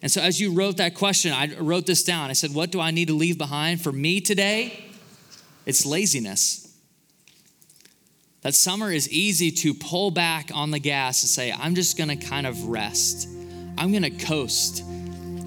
And 0.02 0.10
so, 0.10 0.20
as 0.20 0.40
you 0.40 0.52
wrote 0.52 0.78
that 0.78 0.94
question, 0.94 1.32
I 1.32 1.54
wrote 1.58 1.86
this 1.86 2.02
down. 2.02 2.28
I 2.28 2.32
said, 2.32 2.52
What 2.52 2.72
do 2.72 2.80
I 2.80 2.90
need 2.90 3.08
to 3.08 3.14
leave 3.14 3.38
behind? 3.38 3.80
For 3.80 3.92
me 3.92 4.20
today, 4.20 4.84
it's 5.64 5.86
laziness. 5.86 6.58
That 8.42 8.54
summer 8.54 8.90
is 8.90 9.08
easy 9.08 9.52
to 9.52 9.72
pull 9.72 10.10
back 10.10 10.50
on 10.52 10.72
the 10.72 10.80
gas 10.80 11.22
and 11.22 11.30
say, 11.30 11.52
I'm 11.52 11.76
just 11.76 11.96
gonna 11.96 12.16
kind 12.16 12.46
of 12.46 12.64
rest. 12.64 13.28
I'm 13.78 13.92
gonna 13.92 14.10
coast. 14.10 14.82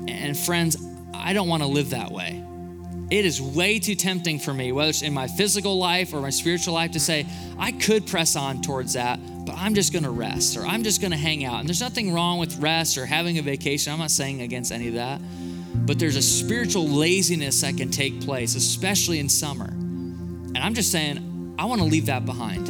And 0.08 0.38
friends, 0.38 0.78
I 1.14 1.34
don't 1.34 1.50
wanna 1.50 1.68
live 1.68 1.90
that 1.90 2.12
way. 2.12 2.45
It 3.12 3.24
is 3.24 3.40
way 3.40 3.78
too 3.80 3.94
tempting 3.94 4.40
for 4.40 4.54
me, 4.54 4.72
whether 4.72 4.90
it's 4.90 5.04
in 5.04 5.14
my 5.14 5.28
physical 5.28 5.78
life 5.78 6.14
or 6.14 6.22
my 6.22 6.32
spiritual 6.32 6.74
life, 6.74 6.92
to 6.92 7.00
say, 7.00 7.28
I 7.58 7.72
could 7.72 8.08
press 8.08 8.36
on 8.36 8.64
towards 8.64 8.94
that, 8.94 9.20
but 9.46 9.56
I'm 9.56 9.76
just 9.76 9.94
gonna 9.94 10.10
rest 10.10 10.58
or 10.58 10.66
I'm 10.66 10.84
just 10.84 11.02
gonna 11.02 11.18
hang 11.18 11.46
out. 11.46 11.60
And 11.60 11.70
there's 11.70 11.82
nothing 11.82 12.14
wrong 12.14 12.40
with 12.40 12.58
rest 12.58 12.98
or 12.98 13.06
having 13.06 13.38
a 13.38 13.44
vacation. 13.44 13.94
I'm 13.94 14.00
not 14.00 14.10
saying 14.10 14.42
against 14.42 14.72
any 14.72 14.88
of 14.88 14.96
that. 14.96 15.22
But 15.86 16.00
there's 16.00 16.16
a 16.16 16.22
spiritual 16.22 16.88
laziness 16.88 17.62
that 17.62 17.78
can 17.78 17.92
take 17.92 18.22
place, 18.22 18.56
especially 18.56 19.20
in 19.20 19.30
summer. 19.30 19.68
And 19.68 20.58
I'm 20.58 20.74
just 20.74 20.92
saying, 20.92 21.56
I 21.60 21.66
wanna 21.66 21.86
leave 21.86 22.08
that 22.08 22.26
behind. 22.26 22.70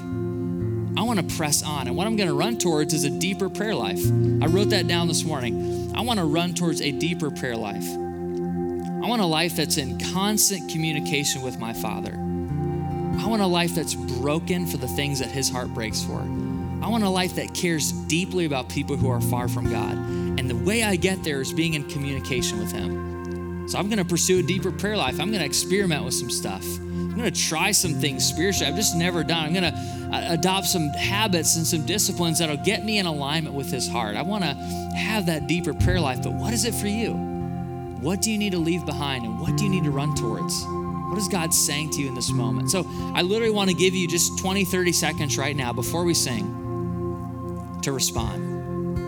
I 0.99 1.03
wanna 1.03 1.23
press 1.23 1.63
on. 1.63 1.87
And 1.87 1.95
what 1.95 2.07
I'm 2.07 2.17
gonna 2.17 2.33
run 2.33 2.57
towards 2.57 2.93
is 2.93 3.05
a 3.05 3.09
deeper 3.09 3.49
prayer 3.49 3.75
life. 3.75 4.05
I 4.41 4.47
wrote 4.47 4.71
that 4.71 4.87
down 4.87 5.07
this 5.07 5.23
morning. 5.23 5.93
I 5.95 6.01
wanna 6.01 6.25
run 6.25 6.53
towards 6.53 6.81
a 6.81 6.91
deeper 6.91 7.31
prayer 7.31 7.55
life. 7.55 7.87
I 9.05 9.07
want 9.07 9.21
a 9.21 9.25
life 9.27 9.55
that's 9.55 9.77
in 9.77 9.99
constant 9.99 10.67
communication 10.71 11.43
with 11.43 11.59
my 11.59 11.73
Father. 11.73 12.13
I 12.13 13.27
want 13.27 13.43
a 13.43 13.45
life 13.45 13.75
that's 13.75 13.93
broken 13.93 14.65
for 14.65 14.77
the 14.77 14.87
things 14.87 15.19
that 15.19 15.27
His 15.27 15.47
heart 15.47 15.67
breaks 15.75 16.03
for. 16.03 16.21
I 16.21 16.87
want 16.87 17.03
a 17.03 17.09
life 17.09 17.35
that 17.35 17.53
cares 17.53 17.91
deeply 17.91 18.45
about 18.45 18.67
people 18.67 18.95
who 18.95 19.07
are 19.07 19.21
far 19.21 19.47
from 19.47 19.69
God. 19.69 19.93
And 19.93 20.49
the 20.49 20.55
way 20.55 20.81
I 20.81 20.95
get 20.95 21.23
there 21.23 21.39
is 21.39 21.53
being 21.53 21.75
in 21.75 21.87
communication 21.87 22.57
with 22.57 22.71
Him. 22.71 23.69
So 23.69 23.77
I'm 23.77 23.89
going 23.89 23.99
to 23.99 24.05
pursue 24.05 24.39
a 24.39 24.41
deeper 24.41 24.71
prayer 24.71 24.97
life. 24.97 25.19
I'm 25.19 25.29
going 25.29 25.41
to 25.41 25.45
experiment 25.45 26.03
with 26.03 26.15
some 26.15 26.31
stuff. 26.31 26.65
I'm 26.65 27.15
going 27.15 27.31
to 27.31 27.47
try 27.47 27.73
some 27.73 27.93
things 27.93 28.25
spiritually 28.25 28.71
I've 28.71 28.75
just 28.75 28.95
never 28.95 29.23
done. 29.23 29.45
I'm 29.45 29.53
going 29.53 29.71
to 29.71 30.15
uh, 30.15 30.33
adopt 30.33 30.65
some 30.65 30.89
habits 30.89 31.57
and 31.57 31.67
some 31.67 31.85
disciplines 31.85 32.39
that'll 32.39 32.57
get 32.57 32.83
me 32.83 32.97
in 32.97 33.05
alignment 33.05 33.53
with 33.53 33.69
His 33.69 33.87
heart. 33.87 34.15
I 34.15 34.23
want 34.23 34.45
to 34.45 34.55
have 34.97 35.27
that 35.27 35.45
deeper 35.45 35.75
prayer 35.75 35.99
life. 35.99 36.23
But 36.23 36.33
what 36.33 36.53
is 36.53 36.65
it 36.65 36.73
for 36.73 36.87
you? 36.87 37.34
What 38.05 38.21
do 38.21 38.29
you 38.29 38.37
need 38.37 38.51
to 38.51 38.59
leave 38.59 38.85
behind 38.85 39.25
and 39.25 39.39
what 39.39 39.57
do 39.57 39.63
you 39.63 39.69
need 39.71 39.83
to 39.85 39.89
run 39.89 40.13
towards? 40.13 40.63
What 41.09 41.17
is 41.17 41.27
God 41.27 41.51
saying 41.51 41.89
to 41.89 42.01
you 42.03 42.07
in 42.07 42.13
this 42.13 42.31
moment? 42.31 42.69
So 42.69 42.85
I 43.15 43.23
literally 43.23 43.51
want 43.51 43.71
to 43.71 43.75
give 43.75 43.95
you 43.95 44.07
just 44.07 44.37
20, 44.37 44.63
30 44.63 44.91
seconds 44.91 45.39
right 45.39 45.55
now 45.55 45.73
before 45.73 46.03
we 46.03 46.13
sing 46.13 47.79
to 47.81 47.91
respond, 47.91 48.99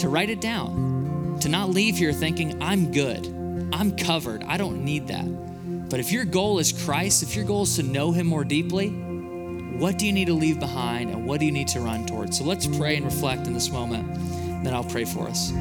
to 0.00 0.08
write 0.08 0.30
it 0.30 0.40
down, 0.40 1.36
to 1.42 1.50
not 1.50 1.68
leave 1.68 1.98
here 1.98 2.14
thinking, 2.14 2.62
I'm 2.62 2.92
good, 2.92 3.26
I'm 3.74 3.94
covered, 3.94 4.42
I 4.44 4.56
don't 4.56 4.82
need 4.82 5.08
that. 5.08 5.26
But 5.90 6.00
if 6.00 6.10
your 6.10 6.24
goal 6.24 6.58
is 6.58 6.72
Christ, 6.72 7.22
if 7.22 7.36
your 7.36 7.44
goal 7.44 7.64
is 7.64 7.76
to 7.76 7.82
know 7.82 8.10
Him 8.10 8.26
more 8.26 8.44
deeply, 8.44 8.88
what 8.88 9.98
do 9.98 10.06
you 10.06 10.12
need 10.12 10.28
to 10.28 10.34
leave 10.34 10.58
behind 10.58 11.10
and 11.10 11.26
what 11.26 11.40
do 11.40 11.44
you 11.44 11.52
need 11.52 11.68
to 11.68 11.80
run 11.80 12.06
towards? 12.06 12.38
So 12.38 12.44
let's 12.44 12.66
pray 12.66 12.96
and 12.96 13.04
reflect 13.04 13.46
in 13.46 13.52
this 13.52 13.68
moment. 13.68 14.14
Then 14.64 14.72
I'll 14.72 14.82
pray 14.82 15.04
for 15.04 15.28
us. 15.28 15.52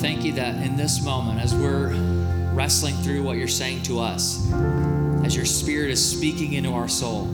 Thank 0.00 0.24
you 0.24 0.32
that 0.32 0.54
in 0.64 0.76
this 0.76 1.04
moment, 1.04 1.38
as 1.40 1.54
we're 1.54 1.92
wrestling 2.54 2.94
through 2.96 3.22
what 3.22 3.36
you're 3.36 3.46
saying 3.46 3.82
to 3.82 4.00
us, 4.00 4.50
as 5.24 5.36
your 5.36 5.44
spirit 5.44 5.90
is 5.90 6.02
speaking 6.02 6.54
into 6.54 6.72
our 6.72 6.88
soul, 6.88 7.26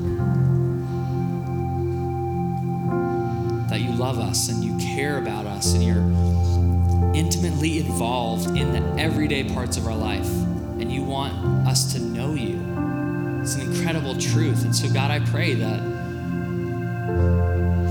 that 3.68 3.80
you 3.80 3.92
love 3.92 4.18
us 4.18 4.48
and 4.48 4.64
you 4.64 4.76
care 4.78 5.18
about 5.18 5.46
us 5.46 5.74
and 5.74 5.84
you're 5.84 7.14
intimately 7.14 7.78
involved 7.78 8.46
in 8.56 8.72
the 8.72 9.00
everyday 9.00 9.44
parts 9.44 9.76
of 9.76 9.86
our 9.86 9.94
life 9.94 10.28
and 10.80 10.92
you 10.92 11.04
want 11.04 11.34
us 11.68 11.92
to 11.92 12.00
know 12.00 12.34
you. 12.34 12.60
It's 13.42 13.54
an 13.54 13.72
incredible 13.72 14.16
truth. 14.16 14.64
And 14.64 14.74
so, 14.74 14.92
God, 14.92 15.12
I 15.12 15.20
pray 15.20 15.54
that 15.54 15.78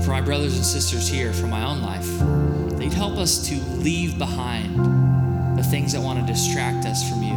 for 0.04 0.10
my 0.10 0.20
brothers 0.20 0.54
and 0.54 0.64
sisters 0.66 1.08
here, 1.08 1.32
for 1.32 1.46
my 1.46 1.64
own 1.64 1.80
life, 1.80 2.65
you'd 2.86 2.94
help 2.94 3.16
us 3.16 3.48
to 3.48 3.56
leave 3.78 4.16
behind 4.16 5.58
the 5.58 5.62
things 5.64 5.92
that 5.92 6.00
want 6.00 6.20
to 6.20 6.32
distract 6.32 6.86
us 6.86 7.10
from 7.10 7.20
you, 7.20 7.34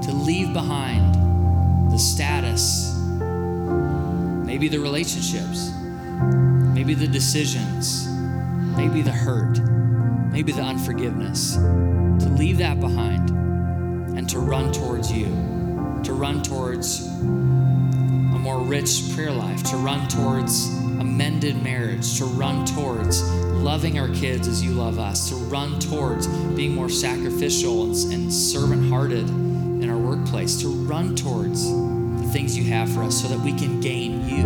to 0.00 0.10
leave 0.10 0.54
behind 0.54 1.14
the 1.92 1.98
status, 1.98 2.94
maybe 4.46 4.68
the 4.68 4.78
relationships, 4.78 5.70
maybe 6.72 6.94
the 6.94 7.06
decisions, 7.06 8.08
maybe 8.74 9.02
the 9.02 9.12
hurt, 9.12 9.58
maybe 10.32 10.50
the 10.50 10.62
unforgiveness, 10.62 11.56
to 11.56 12.34
leave 12.38 12.56
that 12.56 12.80
behind 12.80 13.28
and 14.16 14.30
to 14.30 14.38
run 14.38 14.72
towards 14.72 15.12
you, 15.12 15.26
to 16.04 16.14
run 16.14 16.42
towards 16.42 17.06
a 17.06 18.38
more 18.40 18.60
rich 18.60 19.02
prayer 19.14 19.30
life, 19.30 19.62
to 19.64 19.76
run 19.76 20.08
towards 20.08 20.87
a 20.98 21.04
mended 21.04 21.62
marriage, 21.62 22.18
to 22.18 22.24
run 22.24 22.64
towards 22.64 23.22
loving 23.22 23.98
our 23.98 24.08
kids 24.08 24.48
as 24.48 24.62
you 24.62 24.72
love 24.72 24.98
us, 24.98 25.28
to 25.28 25.36
run 25.36 25.78
towards 25.78 26.26
being 26.26 26.74
more 26.74 26.88
sacrificial 26.88 27.84
and, 27.84 28.12
and 28.12 28.32
servant 28.32 28.88
hearted 28.88 29.28
in 29.28 29.88
our 29.90 29.96
workplace, 29.96 30.60
to 30.60 30.68
run 30.68 31.14
towards 31.14 31.70
the 31.70 32.28
things 32.32 32.56
you 32.56 32.64
have 32.64 32.92
for 32.92 33.02
us 33.02 33.20
so 33.20 33.28
that 33.28 33.38
we 33.38 33.52
can 33.52 33.80
gain 33.80 34.28
you. 34.28 34.42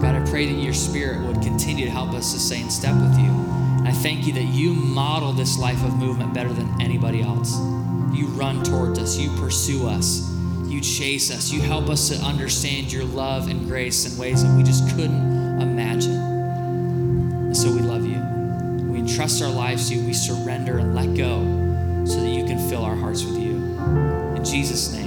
God, 0.00 0.14
I 0.14 0.30
pray 0.30 0.46
that 0.52 0.60
your 0.60 0.74
spirit 0.74 1.26
would 1.26 1.42
continue 1.42 1.86
to 1.86 1.90
help 1.90 2.10
us 2.12 2.32
to 2.32 2.38
stay 2.38 2.60
in 2.60 2.70
step 2.70 2.94
with 2.94 3.18
you. 3.18 3.30
And 3.30 3.88
I 3.88 3.92
thank 3.92 4.26
you 4.26 4.32
that 4.34 4.44
you 4.44 4.74
model 4.74 5.32
this 5.32 5.58
life 5.58 5.82
of 5.84 5.96
movement 5.96 6.34
better 6.34 6.52
than 6.52 6.80
anybody 6.80 7.22
else. 7.22 7.56
You 8.12 8.26
run 8.34 8.62
towards 8.62 8.98
us, 8.98 9.16
you 9.16 9.30
pursue 9.36 9.88
us, 9.88 10.35
you 10.68 10.80
chase 10.80 11.30
us, 11.30 11.52
you 11.52 11.60
help 11.60 11.88
us 11.88 12.08
to 12.08 12.16
understand 12.16 12.92
your 12.92 13.04
love 13.04 13.48
and 13.48 13.66
grace 13.66 14.10
in 14.10 14.18
ways 14.18 14.42
that 14.42 14.56
we 14.56 14.62
just 14.62 14.88
couldn't 14.90 15.60
imagine. 15.60 16.16
And 16.16 17.56
so 17.56 17.72
we 17.72 17.80
love 17.80 18.04
you. 18.04 18.20
We 18.90 18.98
entrust 18.98 19.42
our 19.42 19.50
lives 19.50 19.88
to 19.88 19.96
you, 19.96 20.06
we 20.06 20.12
surrender 20.12 20.78
and 20.78 20.94
let 20.94 21.14
go 21.16 22.04
so 22.04 22.20
that 22.20 22.30
you 22.30 22.44
can 22.44 22.68
fill 22.68 22.84
our 22.84 22.96
hearts 22.96 23.24
with 23.24 23.38
you. 23.38 23.56
In 24.36 24.44
Jesus' 24.44 24.92
name. 24.92 25.05